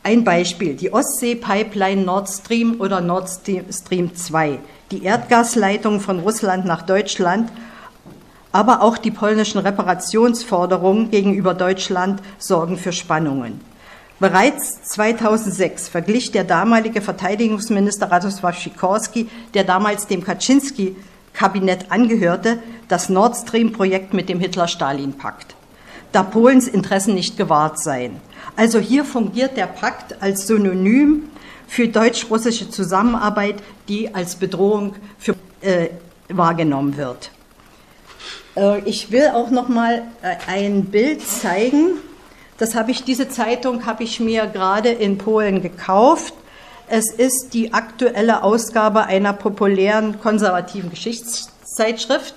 Ein 0.05 0.25
Beispiel, 0.25 0.75
die 0.75 0.93
Ostsee-Pipeline 0.93 2.03
Nord 2.03 2.29
Stream 2.29 2.81
oder 2.81 3.01
Nord 3.01 3.29
Stream 3.29 4.15
2, 4.15 4.59
die 4.91 5.03
Erdgasleitung 5.03 6.01
von 6.01 6.21
Russland 6.21 6.65
nach 6.65 6.83
Deutschland, 6.83 7.51
aber 8.53 8.83
auch 8.83 8.97
die 8.97 9.11
polnischen 9.11 9.59
Reparationsforderungen 9.59 11.11
gegenüber 11.11 11.53
Deutschland 11.53 12.23
sorgen 12.39 12.79
für 12.79 12.93
Spannungen. 12.93 13.61
Bereits 14.21 14.83
2006 14.83 15.89
verglich 15.89 16.33
der 16.33 16.45
damalige 16.45 17.03
Verteidigungsminister 17.03 18.11
Radosław 18.11 18.53
Sikorski, 18.53 19.29
der 19.55 19.65
damals 19.65 20.07
dem 20.07 20.25
Kaczynski-Kabinett 21.33 21.91
angehörte, 21.91 22.59
das 22.89 23.09
Nord 23.09 23.37
Stream-Projekt 23.37 24.15
mit 24.15 24.29
dem 24.29 24.41
Hitler-Stalin-Pakt, 24.41 25.55
da 26.13 26.23
Polens 26.23 26.69
Interessen 26.69 27.15
nicht 27.15 27.37
gewahrt 27.37 27.79
seien. 27.79 28.21
Also 28.57 28.79
hier 28.79 29.05
fungiert 29.05 29.57
der 29.57 29.67
Pakt 29.67 30.21
als 30.23 30.47
Synonym 30.47 31.29
für 31.67 31.89
deutsch-russische 31.89 32.71
Zusammenarbeit, 32.71 33.57
die 33.89 34.15
als 34.15 34.37
Bedrohung 34.37 34.95
für, 35.19 35.35
äh, 35.61 35.89
wahrgenommen 36.29 36.97
wird. 36.97 37.31
Äh, 38.57 38.81
ich 38.81 39.11
will 39.11 39.29
auch 39.35 39.51
noch 39.51 39.69
mal 39.69 40.03
äh, 40.23 40.37
ein 40.47 40.87
Bild 40.87 41.27
zeigen. 41.27 41.99
Das 42.59 42.75
habe 42.75 42.91
ich, 42.91 43.05
diese 43.05 43.29
Zeitung 43.29 43.87
habe 43.87 44.03
ich 44.03 44.19
mir 44.19 44.47
gerade 44.47 44.89
in 44.89 45.19
Polen 45.19 45.63
gekauft. 45.63 46.35
Es 46.91 47.11
ist 47.11 47.53
die 47.53 47.75
aktuelle 47.75 48.43
Ausgabe 48.43 49.05
einer 49.05 49.35
populären 49.35 50.21
konservativen 50.21 50.89
Geschichtszeitschrift. 50.89 52.35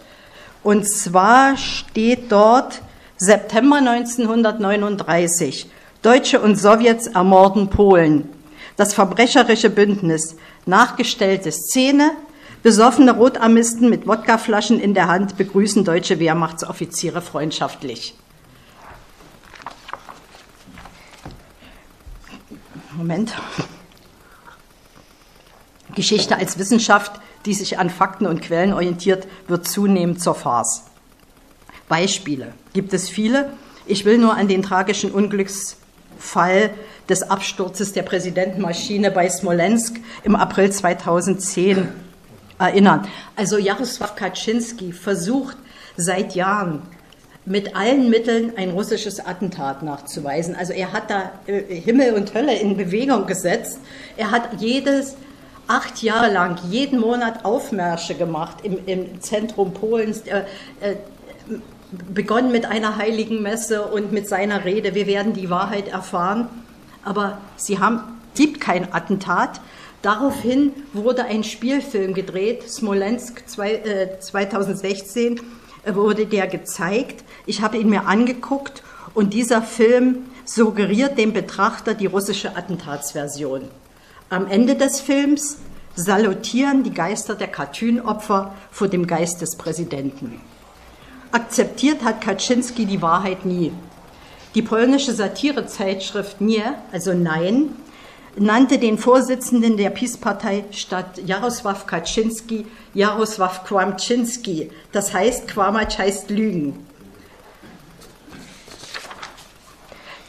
Und 0.61 0.85
zwar 0.87 1.55
steht 1.55 2.31
dort 2.31 2.81
September 3.15 3.77
1939. 3.77 5.69
Deutsche 6.01 6.41
und 6.41 6.57
Sowjets 6.57 7.07
ermorden 7.07 7.69
Polen. 7.69 8.27
Das 8.75 8.93
verbrecherische 8.93 9.69
Bündnis. 9.69 10.35
Nachgestellte 10.65 11.51
Szene. 11.51 12.11
Besoffene 12.61 13.13
Rotarmisten 13.13 13.89
mit 13.89 14.05
Wodkaflaschen 14.05 14.81
in 14.81 14.93
der 14.93 15.07
Hand 15.07 15.37
begrüßen 15.37 15.85
deutsche 15.85 16.19
Wehrmachtsoffiziere 16.19 17.21
freundschaftlich. 17.21 18.15
Moment. 22.97 23.33
Geschichte 25.95 26.37
als 26.37 26.57
Wissenschaft, 26.57 27.19
die 27.45 27.53
sich 27.53 27.79
an 27.79 27.89
Fakten 27.89 28.27
und 28.27 28.41
Quellen 28.41 28.73
orientiert, 28.73 29.27
wird 29.47 29.67
zunehmend 29.67 30.21
zur 30.21 30.35
Farce. 30.35 30.83
Beispiele 31.89 32.53
gibt 32.73 32.93
es 32.93 33.09
viele. 33.09 33.51
Ich 33.85 34.05
will 34.05 34.17
nur 34.17 34.35
an 34.35 34.47
den 34.47 34.61
tragischen 34.61 35.11
Unglücks 35.11 35.77
Fall 36.17 36.69
des 37.09 37.23
Absturzes 37.23 37.93
der 37.93 38.03
Präsidentenmaschine 38.03 39.11
bei 39.11 39.27
Smolensk 39.29 39.99
im 40.23 40.35
April 40.35 40.71
2010 40.71 41.89
erinnern. 42.59 43.07
Also 43.35 43.57
Jaroslaw 43.57 44.13
Kaczynski 44.15 44.93
versucht 44.93 45.57
seit 45.97 46.35
Jahren 46.35 46.83
mit 47.45 47.75
allen 47.75 48.09
Mitteln 48.09 48.53
ein 48.55 48.69
russisches 48.69 49.19
Attentat 49.19 49.81
nachzuweisen. 49.83 50.55
Also 50.55 50.73
er 50.73 50.93
hat 50.93 51.09
da 51.09 51.31
äh, 51.47 51.61
Himmel 51.75 52.13
und 52.13 52.33
Hölle 52.33 52.55
in 52.55 52.77
Bewegung 52.77 53.25
gesetzt. 53.25 53.79
Er 54.15 54.31
hat 54.31 54.61
jedes 54.61 55.15
acht 55.71 56.03
Jahre 56.03 56.31
lang 56.31 56.59
jeden 56.69 56.99
Monat 56.99 57.45
Aufmärsche 57.45 58.15
gemacht 58.15 58.57
im, 58.63 58.77
im 58.85 59.21
Zentrum 59.21 59.73
Polens. 59.73 60.21
Äh, 60.21 60.43
äh, 60.81 60.95
begonnen 62.13 62.51
mit 62.51 62.65
einer 62.65 62.97
heiligen 62.97 63.41
Messe 63.41 63.83
und 63.83 64.11
mit 64.11 64.27
seiner 64.27 64.63
Rede, 64.63 64.95
wir 64.95 65.07
werden 65.07 65.33
die 65.33 65.49
Wahrheit 65.49 65.87
erfahren. 65.89 66.47
Aber 67.03 67.39
sie 67.57 67.79
haben, 67.79 68.01
gibt 68.35 68.61
kein 68.61 68.93
Attentat. 68.93 69.59
Daraufhin 70.01 70.71
wurde 70.93 71.25
ein 71.25 71.43
Spielfilm 71.43 72.13
gedreht, 72.13 72.69
Smolensk 72.69 73.43
2016 73.47 75.41
äh, 75.83 75.95
wurde 75.95 76.25
der 76.25 76.47
gezeigt. 76.47 77.23
Ich 77.45 77.61
habe 77.61 77.77
ihn 77.77 77.89
mir 77.89 78.07
angeguckt 78.07 78.83
und 79.13 79.33
dieser 79.33 79.61
Film 79.61 80.25
suggeriert 80.45 81.17
dem 81.17 81.33
Betrachter 81.33 81.93
die 81.93 82.07
russische 82.07 82.55
Attentatsversion. 82.55 83.69
Am 84.31 84.47
Ende 84.47 84.75
des 84.75 85.01
Films 85.01 85.57
salutieren 85.93 86.83
die 86.83 86.93
Geister 86.93 87.35
der 87.35 87.49
Cartoon-Opfer 87.49 88.53
vor 88.71 88.87
dem 88.87 89.05
Geist 89.05 89.41
des 89.41 89.57
Präsidenten. 89.57 90.39
Akzeptiert 91.33 92.01
hat 92.05 92.21
Kaczynski 92.21 92.85
die 92.85 93.01
Wahrheit 93.01 93.43
nie. 93.43 93.73
Die 94.55 94.61
polnische 94.61 95.13
Satirezeitschrift 95.13 96.39
Nie, 96.39 96.63
also 96.93 97.13
Nein, 97.13 97.75
nannte 98.37 98.77
den 98.77 98.97
Vorsitzenden 98.97 99.75
der 99.75 99.89
PiS-Partei 99.89 100.63
statt 100.71 101.19
Jarosław 101.25 101.85
Kaczynski 101.85 102.65
Jarosław 102.93 103.65
Kłamczynski. 103.65 104.69
Das 104.93 105.13
heißt, 105.13 105.49
Quamatsch 105.49 105.97
heißt 105.97 106.29
Lügen. 106.29 106.75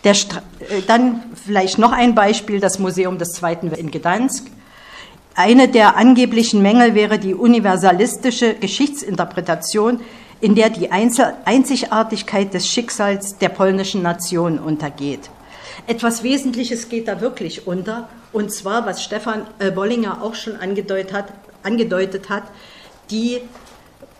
Der 0.04 0.12
äh, 0.12 0.82
dann 0.86 1.22
vielleicht 1.34 1.78
noch 1.78 1.92
ein 1.92 2.14
Beispiel, 2.14 2.60
das 2.60 2.78
Museum 2.78 3.18
des 3.18 3.32
Zweiten 3.32 3.70
in 3.72 3.90
Gdansk. 3.90 4.46
Eine 5.34 5.68
der 5.68 5.96
angeblichen 5.96 6.60
Mängel 6.60 6.94
wäre 6.94 7.18
die 7.18 7.34
universalistische 7.34 8.54
Geschichtsinterpretation, 8.54 10.00
in 10.40 10.54
der 10.54 10.70
die 10.70 10.90
Einzigartigkeit 10.90 12.52
des 12.52 12.68
Schicksals 12.68 13.38
der 13.38 13.48
polnischen 13.48 14.02
Nation 14.02 14.58
untergeht. 14.58 15.30
Etwas 15.86 16.22
Wesentliches 16.22 16.88
geht 16.88 17.08
da 17.08 17.20
wirklich 17.20 17.66
unter, 17.66 18.08
und 18.32 18.52
zwar, 18.52 18.84
was 18.84 19.02
Stefan 19.02 19.46
äh, 19.58 19.70
Bollinger 19.70 20.22
auch 20.22 20.34
schon 20.34 20.56
angedeutet 20.56 21.12
hat, 21.12 21.26
angedeutet 21.62 22.28
hat 22.28 22.44
die 23.10 23.40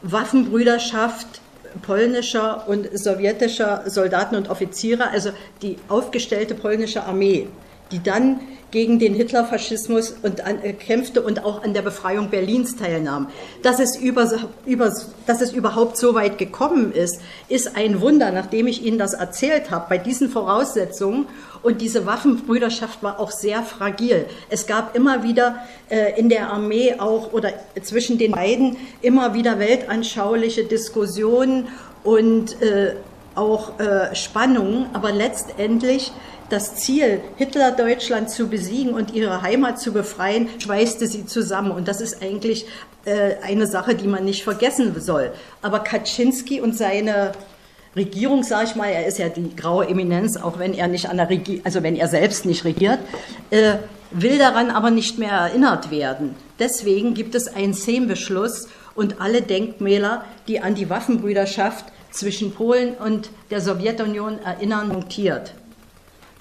Waffenbrüderschaft 0.02 1.41
polnischer 1.80 2.68
und 2.68 2.88
sowjetischer 2.98 3.84
Soldaten 3.86 4.36
und 4.36 4.50
Offiziere, 4.50 5.08
also 5.10 5.30
die 5.62 5.76
aufgestellte 5.88 6.54
polnische 6.54 7.04
Armee, 7.04 7.48
die 7.92 8.02
dann 8.02 8.40
gegen 8.72 8.98
den 8.98 9.14
Hitlerfaschismus 9.14 10.16
und 10.22 10.44
an, 10.44 10.62
äh, 10.62 10.72
kämpfte 10.72 11.22
und 11.22 11.44
auch 11.44 11.62
an 11.62 11.74
der 11.74 11.82
Befreiung 11.82 12.30
Berlins 12.30 12.74
teilnahm. 12.74 13.28
Dass 13.62 13.78
es, 13.78 13.96
über, 13.96 14.28
über, 14.64 14.92
dass 15.26 15.42
es 15.42 15.52
überhaupt 15.52 15.98
so 15.98 16.14
weit 16.14 16.38
gekommen 16.38 16.90
ist, 16.90 17.20
ist 17.48 17.76
ein 17.76 18.00
Wunder, 18.00 18.32
nachdem 18.32 18.66
ich 18.66 18.84
Ihnen 18.84 18.98
das 18.98 19.12
erzählt 19.12 19.70
habe, 19.70 19.86
bei 19.90 19.98
diesen 19.98 20.30
Voraussetzungen. 20.30 21.26
Und 21.62 21.80
diese 21.80 22.06
Waffenbrüderschaft 22.06 23.02
war 23.02 23.20
auch 23.20 23.30
sehr 23.30 23.62
fragil. 23.62 24.24
Es 24.48 24.66
gab 24.66 24.96
immer 24.96 25.22
wieder 25.22 25.56
äh, 25.90 26.18
in 26.18 26.28
der 26.28 26.50
Armee 26.50 26.96
auch 26.98 27.32
oder 27.32 27.52
zwischen 27.82 28.18
den 28.18 28.32
beiden 28.32 28.76
immer 29.00 29.34
wieder 29.34 29.60
weltanschauliche 29.60 30.64
Diskussionen 30.64 31.68
und 32.02 32.60
äh, 32.62 32.94
auch 33.34 33.78
äh, 33.78 34.14
Spannungen, 34.14 34.86
aber 34.92 35.12
letztendlich 35.12 36.12
das 36.52 36.74
Ziel, 36.74 37.22
Hitler-Deutschland 37.36 38.28
zu 38.28 38.48
besiegen 38.48 38.92
und 38.92 39.14
ihre 39.14 39.40
Heimat 39.40 39.80
zu 39.80 39.92
befreien, 39.92 40.48
schweißte 40.58 41.06
sie 41.06 41.24
zusammen. 41.24 41.70
Und 41.70 41.88
das 41.88 42.02
ist 42.02 42.22
eigentlich 42.22 42.66
äh, 43.06 43.36
eine 43.42 43.66
Sache, 43.66 43.94
die 43.94 44.06
man 44.06 44.26
nicht 44.26 44.44
vergessen 44.44 44.94
soll. 45.00 45.32
Aber 45.62 45.78
Kaczynski 45.78 46.60
und 46.60 46.76
seine 46.76 47.32
Regierung, 47.96 48.42
sage 48.42 48.66
ich 48.66 48.76
mal, 48.76 48.88
er 48.88 49.06
ist 49.06 49.18
ja 49.18 49.30
die 49.30 49.56
graue 49.56 49.88
Eminenz, 49.88 50.36
auch 50.36 50.58
wenn 50.58 50.74
er 50.74 50.88
nicht 50.88 51.08
an 51.08 51.16
der 51.16 51.30
Regierung, 51.30 51.64
also 51.64 51.82
wenn 51.82 51.96
er 51.96 52.08
selbst 52.08 52.44
nicht 52.44 52.64
regiert, 52.66 52.98
äh, 53.50 53.76
will 54.10 54.36
daran 54.36 54.70
aber 54.70 54.90
nicht 54.90 55.18
mehr 55.18 55.32
erinnert 55.32 55.90
werden. 55.90 56.34
Deswegen 56.58 57.14
gibt 57.14 57.34
es 57.34 57.48
einen 57.48 57.72
Sejm-Beschluss 57.72 58.68
und 58.94 59.22
alle 59.22 59.40
Denkmäler, 59.40 60.26
die 60.48 60.60
an 60.60 60.74
die 60.74 60.90
Waffenbrüderschaft 60.90 61.86
zwischen 62.10 62.52
Polen 62.52 62.92
und 62.94 63.30
der 63.50 63.62
Sowjetunion 63.62 64.38
erinnern, 64.40 64.88
montiert. 64.88 65.54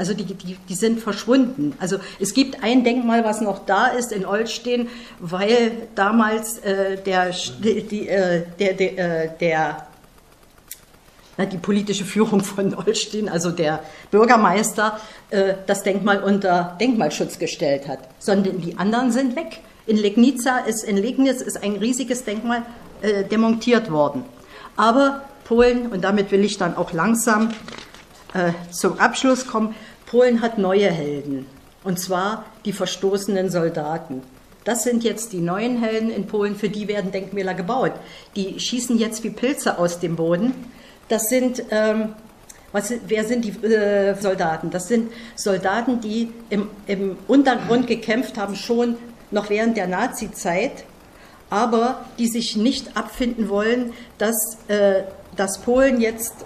Also 0.01 0.15
die, 0.15 0.23
die, 0.23 0.57
die 0.67 0.73
sind 0.73 0.99
verschwunden. 0.99 1.75
Also 1.79 1.97
es 2.19 2.33
gibt 2.33 2.63
ein 2.63 2.83
Denkmal, 2.83 3.23
was 3.23 3.39
noch 3.39 3.67
da 3.67 3.85
ist 3.85 4.11
in 4.11 4.25
Olsztyn, 4.25 4.89
weil 5.19 5.73
damals 5.93 6.57
äh, 6.57 6.97
der, 6.97 7.29
die, 7.29 8.07
äh, 8.07 8.41
der, 8.57 8.73
der, 8.73 8.97
äh, 8.97 9.29
der 9.39 9.85
die 11.51 11.57
politische 11.57 12.03
Führung 12.03 12.43
von 12.43 12.73
Olsztyn, 12.73 13.29
also 13.29 13.51
der 13.51 13.83
Bürgermeister, 14.09 14.99
äh, 15.29 15.53
das 15.67 15.83
Denkmal 15.83 16.23
unter 16.23 16.75
Denkmalschutz 16.81 17.37
gestellt 17.37 17.87
hat. 17.87 17.99
Sondern 18.17 18.59
die 18.59 18.79
anderen 18.79 19.11
sind 19.11 19.35
weg. 19.35 19.59
In 19.85 19.97
Legnica 19.97 20.61
ist, 20.65 20.83
in 20.83 20.97
Legnitz 20.97 21.41
ist 21.41 21.61
ein 21.61 21.75
riesiges 21.75 22.23
Denkmal 22.23 22.63
äh, 23.03 23.23
demontiert 23.23 23.91
worden. 23.91 24.25
Aber 24.75 25.21
Polen, 25.43 25.91
und 25.91 26.03
damit 26.03 26.31
will 26.31 26.43
ich 26.43 26.57
dann 26.57 26.75
auch 26.75 26.91
langsam 26.91 27.51
äh, 28.33 28.53
zum 28.71 28.97
Abschluss 28.99 29.45
kommen, 29.47 29.75
Polen 30.11 30.41
hat 30.41 30.57
neue 30.57 30.91
Helden, 30.91 31.45
und 31.85 31.97
zwar 31.97 32.43
die 32.65 32.73
verstoßenen 32.73 33.49
Soldaten. 33.49 34.21
Das 34.65 34.83
sind 34.83 35.05
jetzt 35.05 35.31
die 35.31 35.39
neuen 35.39 35.81
Helden 35.81 36.11
in 36.11 36.27
Polen, 36.27 36.57
für 36.57 36.67
die 36.67 36.89
werden 36.89 37.13
Denkmäler 37.13 37.53
gebaut. 37.53 37.93
Die 38.35 38.59
schießen 38.59 38.99
jetzt 38.99 39.23
wie 39.23 39.29
Pilze 39.29 39.79
aus 39.79 40.01
dem 40.01 40.17
Boden. 40.17 40.53
Das 41.07 41.29
sind 41.29 41.63
ähm, 41.71 42.09
Was, 42.73 42.91
wer 43.07 43.23
sind 43.23 43.45
die 43.45 43.51
äh, 43.65 44.15
Soldaten? 44.19 44.69
Das 44.69 44.89
sind 44.89 45.11
Soldaten, 45.35 46.01
die 46.01 46.31
im, 46.49 46.67
im 46.87 47.17
Untergrund 47.27 47.87
gekämpft 47.87 48.37
haben, 48.37 48.55
schon 48.55 48.97
noch 49.31 49.49
während 49.49 49.77
der 49.77 49.87
Nazizeit, 49.87 50.83
aber 51.49 52.05
die 52.19 52.27
sich 52.27 52.57
nicht 52.57 52.97
abfinden 52.97 53.47
wollen, 53.47 53.93
dass, 54.17 54.57
äh, 54.67 55.03
dass 55.37 55.61
Polen 55.61 56.01
jetzt 56.01 56.45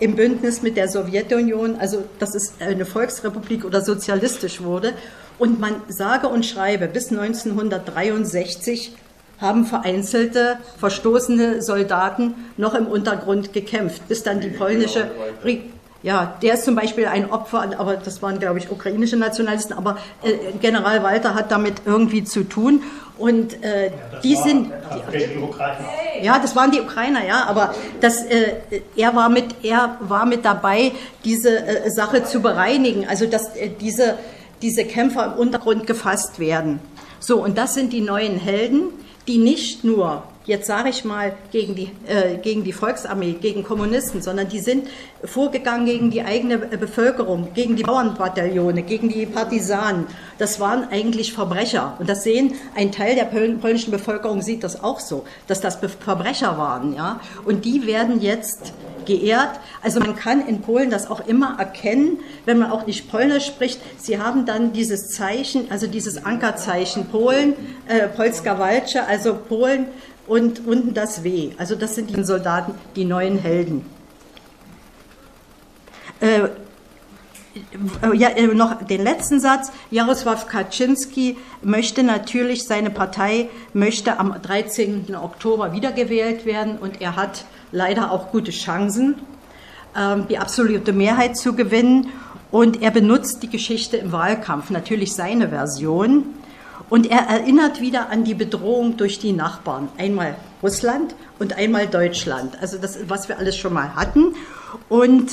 im 0.00 0.16
Bündnis 0.16 0.62
mit 0.62 0.76
der 0.76 0.88
Sowjetunion, 0.88 1.76
also 1.76 2.04
dass 2.18 2.34
es 2.34 2.54
eine 2.60 2.84
Volksrepublik 2.84 3.64
oder 3.64 3.80
sozialistisch 3.80 4.62
wurde. 4.62 4.92
Und 5.38 5.60
man 5.60 5.76
sage 5.88 6.28
und 6.28 6.44
schreibe, 6.44 6.88
bis 6.88 7.10
1963 7.10 8.96
haben 9.40 9.66
vereinzelte 9.66 10.58
verstoßene 10.78 11.62
Soldaten 11.62 12.34
noch 12.56 12.74
im 12.74 12.86
Untergrund 12.86 13.52
gekämpft, 13.52 14.08
bis 14.08 14.22
dann 14.24 14.40
die 14.40 14.48
polnische 14.48 15.10
ja, 16.00 16.38
der 16.42 16.54
ist 16.54 16.64
zum 16.64 16.76
Beispiel 16.76 17.06
ein 17.06 17.30
Opfer, 17.30 17.76
aber 17.76 17.96
das 17.96 18.22
waren, 18.22 18.38
glaube 18.38 18.58
ich, 18.58 18.70
ukrainische 18.70 19.16
Nationalisten, 19.16 19.76
aber 19.76 19.98
äh, 20.22 20.52
General 20.60 21.02
Walter 21.02 21.34
hat 21.34 21.50
damit 21.50 21.82
irgendwie 21.86 22.22
zu 22.22 22.44
tun. 22.44 22.82
Und 23.18 23.62
äh, 23.64 23.86
ja, 23.86 23.92
die 24.22 24.36
sind. 24.36 24.70
Die, 25.12 25.18
die 25.18 26.24
ja, 26.24 26.38
das 26.38 26.54
waren 26.54 26.70
die 26.70 26.80
Ukrainer, 26.80 27.26
ja, 27.26 27.44
aber 27.46 27.74
das, 28.00 28.24
äh, 28.24 28.54
er, 28.96 29.14
war 29.14 29.28
mit, 29.28 29.56
er 29.62 29.96
war 30.00 30.24
mit 30.24 30.44
dabei, 30.44 30.92
diese 31.24 31.66
äh, 31.66 31.90
Sache 31.90 32.24
zu 32.24 32.40
bereinigen, 32.40 33.06
also 33.08 33.26
dass 33.26 33.56
äh, 33.56 33.70
diese, 33.80 34.18
diese 34.62 34.84
Kämpfer 34.84 35.26
im 35.26 35.32
Untergrund 35.32 35.86
gefasst 35.86 36.38
werden. 36.38 36.80
So, 37.20 37.42
und 37.42 37.58
das 37.58 37.74
sind 37.74 37.92
die 37.92 38.00
neuen 38.00 38.38
Helden, 38.38 38.90
die 39.26 39.38
nicht 39.38 39.84
nur 39.84 40.22
jetzt 40.48 40.66
sage 40.66 40.88
ich 40.88 41.04
mal, 41.04 41.34
gegen 41.52 41.74
die, 41.74 41.90
äh, 42.06 42.38
gegen 42.38 42.64
die 42.64 42.72
Volksarmee, 42.72 43.34
gegen 43.34 43.62
Kommunisten, 43.62 44.22
sondern 44.22 44.48
die 44.48 44.60
sind 44.60 44.88
vorgegangen 45.22 45.86
gegen 45.86 46.10
die 46.10 46.22
eigene 46.22 46.58
Bevölkerung, 46.58 47.48
gegen 47.54 47.76
die 47.76 47.82
Bauernbataillone, 47.82 48.82
gegen 48.82 49.10
die 49.10 49.26
Partisanen. 49.26 50.06
Das 50.38 50.58
waren 50.58 50.88
eigentlich 50.90 51.34
Verbrecher. 51.34 51.96
Und 51.98 52.08
das 52.08 52.24
sehen, 52.24 52.54
ein 52.74 52.92
Teil 52.92 53.14
der 53.14 53.24
polnischen 53.24 53.90
Bevölkerung 53.90 54.40
sieht 54.40 54.64
das 54.64 54.82
auch 54.82 55.00
so, 55.00 55.24
dass 55.46 55.60
das 55.60 55.78
Verbrecher 56.00 56.56
waren. 56.56 56.94
Ja? 56.94 57.20
Und 57.44 57.64
die 57.64 57.86
werden 57.86 58.20
jetzt 58.20 58.72
geehrt. 59.04 59.60
Also 59.82 60.00
man 60.00 60.16
kann 60.16 60.46
in 60.46 60.60
Polen 60.60 60.90
das 60.90 61.10
auch 61.10 61.26
immer 61.26 61.56
erkennen, 61.58 62.20
wenn 62.44 62.58
man 62.58 62.70
auch 62.70 62.86
nicht 62.86 63.10
Polnisch 63.10 63.46
spricht. 63.46 63.80
Sie 63.96 64.18
haben 64.18 64.46
dann 64.46 64.72
dieses 64.72 65.10
Zeichen, 65.10 65.70
also 65.70 65.86
dieses 65.86 66.24
Ankerzeichen 66.24 67.06
Polen, 67.06 67.54
äh, 67.88 68.06
Polska 68.08 68.58
Walcze, 68.58 69.04
also 69.06 69.34
Polen 69.34 69.86
und 70.28 70.66
unten 70.66 70.94
das 70.94 71.24
W. 71.24 71.50
Also 71.58 71.74
das 71.74 71.94
sind 71.94 72.14
die 72.14 72.22
Soldaten, 72.22 72.74
die 72.96 73.04
neuen 73.04 73.38
Helden. 73.38 73.84
Äh, 76.20 76.48
ja, 78.14 78.28
äh, 78.28 78.46
noch 78.48 78.82
den 78.82 79.02
letzten 79.02 79.40
Satz. 79.40 79.72
Jarosław 79.90 80.46
Kaczynski 80.46 81.36
möchte 81.62 82.02
natürlich, 82.02 82.64
seine 82.64 82.90
Partei 82.90 83.48
möchte 83.72 84.18
am 84.18 84.34
13. 84.40 85.14
Oktober 85.16 85.72
wiedergewählt 85.72 86.44
werden 86.44 86.78
und 86.78 87.00
er 87.00 87.16
hat 87.16 87.44
leider 87.72 88.12
auch 88.12 88.30
gute 88.30 88.50
Chancen, 88.50 89.16
ähm, 89.96 90.26
die 90.28 90.38
absolute 90.38 90.92
Mehrheit 90.92 91.36
zu 91.36 91.54
gewinnen. 91.54 92.10
Und 92.50 92.80
er 92.82 92.90
benutzt 92.90 93.42
die 93.42 93.50
Geschichte 93.50 93.98
im 93.98 94.12
Wahlkampf, 94.12 94.70
natürlich 94.70 95.14
seine 95.14 95.48
Version. 95.50 96.34
Und 96.90 97.10
er 97.10 97.20
erinnert 97.20 97.80
wieder 97.80 98.08
an 98.10 98.24
die 98.24 98.34
Bedrohung 98.34 98.96
durch 98.96 99.18
die 99.18 99.32
Nachbarn. 99.32 99.88
Einmal 99.98 100.36
Russland 100.62 101.14
und 101.38 101.54
einmal 101.54 101.86
Deutschland. 101.86 102.56
Also 102.60 102.78
das, 102.78 102.98
was 103.08 103.28
wir 103.28 103.38
alles 103.38 103.56
schon 103.56 103.74
mal 103.74 103.94
hatten. 103.94 104.34
Und 104.88 105.30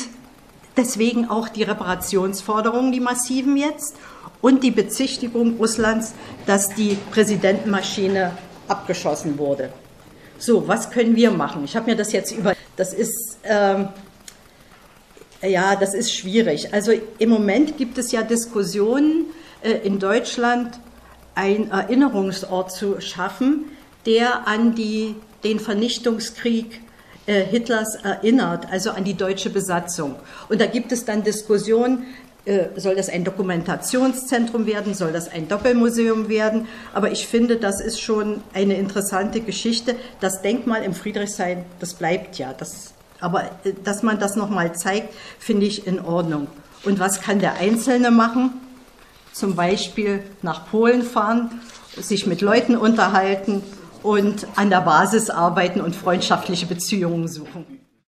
deswegen 0.76 1.30
auch 1.30 1.48
die 1.48 1.64
Reparationsforderungen, 1.64 2.92
die 2.92 3.00
massiven 3.00 3.56
jetzt. 3.56 3.96
Und 4.42 4.64
die 4.64 4.72
Bezichtigung 4.72 5.58
Russlands, 5.58 6.14
dass 6.46 6.70
die 6.76 6.98
Präsidentenmaschine 7.12 8.32
abgeschossen 8.68 9.38
wurde. 9.38 9.72
So, 10.38 10.68
was 10.68 10.92
können 10.92 11.16
wir 11.16 11.32
machen? 11.32 11.64
Ich 11.64 11.76
habe 11.76 11.90
mir 11.90 11.96
das 11.96 12.12
jetzt 12.12 12.32
über. 12.32 12.54
Das 12.76 12.94
ist. 12.94 13.38
Ähm, 13.44 13.88
ja, 15.42 15.76
das 15.76 15.94
ist 15.94 16.14
schwierig. 16.14 16.74
Also 16.74 16.92
im 17.20 17.30
Moment 17.30 17.78
gibt 17.78 17.98
es 17.98 18.12
ja 18.12 18.22
Diskussionen 18.24 19.28
äh, 19.62 19.72
in 19.86 20.00
Deutschland, 20.00 20.80
einen 21.36 21.70
Erinnerungsort 21.70 22.72
zu 22.72 23.00
schaffen, 23.02 23.66
der 24.06 24.48
an 24.48 24.76
die, 24.76 25.16
den 25.44 25.60
Vernichtungskrieg 25.60 26.82
äh, 27.28 27.44
Hitlers 27.44 27.96
erinnert, 27.96 28.72
also 28.72 28.92
an 28.92 29.04
die 29.04 29.16
deutsche 29.16 29.50
Besatzung. 29.50 30.16
Und 30.50 30.62
da 30.62 30.66
gibt 30.66 30.92
es 30.92 31.06
dann 31.06 31.24
Diskussionen, 31.24 32.06
äh, 32.46 32.68
soll 32.80 32.96
das 32.96 33.10
ein 33.10 33.24
Dokumentationszentrum 33.24 34.68
werden, 34.68 34.94
soll 34.94 35.12
das 35.12 35.32
ein 35.32 35.48
Doppelmuseum 35.48 36.30
werden. 36.30 36.68
Aber 36.94 37.12
ich 37.12 37.28
finde, 37.28 37.58
das 37.58 37.82
ist 37.82 38.00
schon 38.00 38.44
eine 38.54 38.76
interessante 38.76 39.42
Geschichte. 39.42 39.96
Das 40.20 40.44
Denkmal 40.44 40.84
im 40.84 40.94
Friedrichshain, 40.94 41.66
das 41.80 41.96
bleibt 41.96 42.38
ja. 42.38 42.54
Das, 42.54 42.94
aber 43.20 43.46
äh, 43.64 43.74
dass 43.84 44.04
man 44.04 44.20
das 44.20 44.36
nochmal 44.36 44.76
zeigt, 44.76 45.14
finde 45.40 45.66
ich 45.66 45.88
in 45.88 46.00
Ordnung. 46.00 46.48
Und 46.84 47.00
was 47.00 47.22
kann 47.22 47.40
der 47.40 47.56
Einzelne 47.56 48.12
machen? 48.12 48.54
Zum 49.36 49.56
Beispiel 49.56 50.24
nach 50.42 50.72
Polen 50.72 51.04
fahren, 51.04 51.62
sich 51.98 52.26
mit 52.26 52.40
Leuten 52.40 52.78
unterhalten 52.78 53.62
und 54.02 54.48
an 54.56 54.70
der 54.70 54.80
Basis 54.80 55.30
arbeiten 55.30 55.82
und 55.82 55.94
freundschaftliche 55.94 56.66
Beziehungen 56.68 57.28
suchen. 57.28 57.85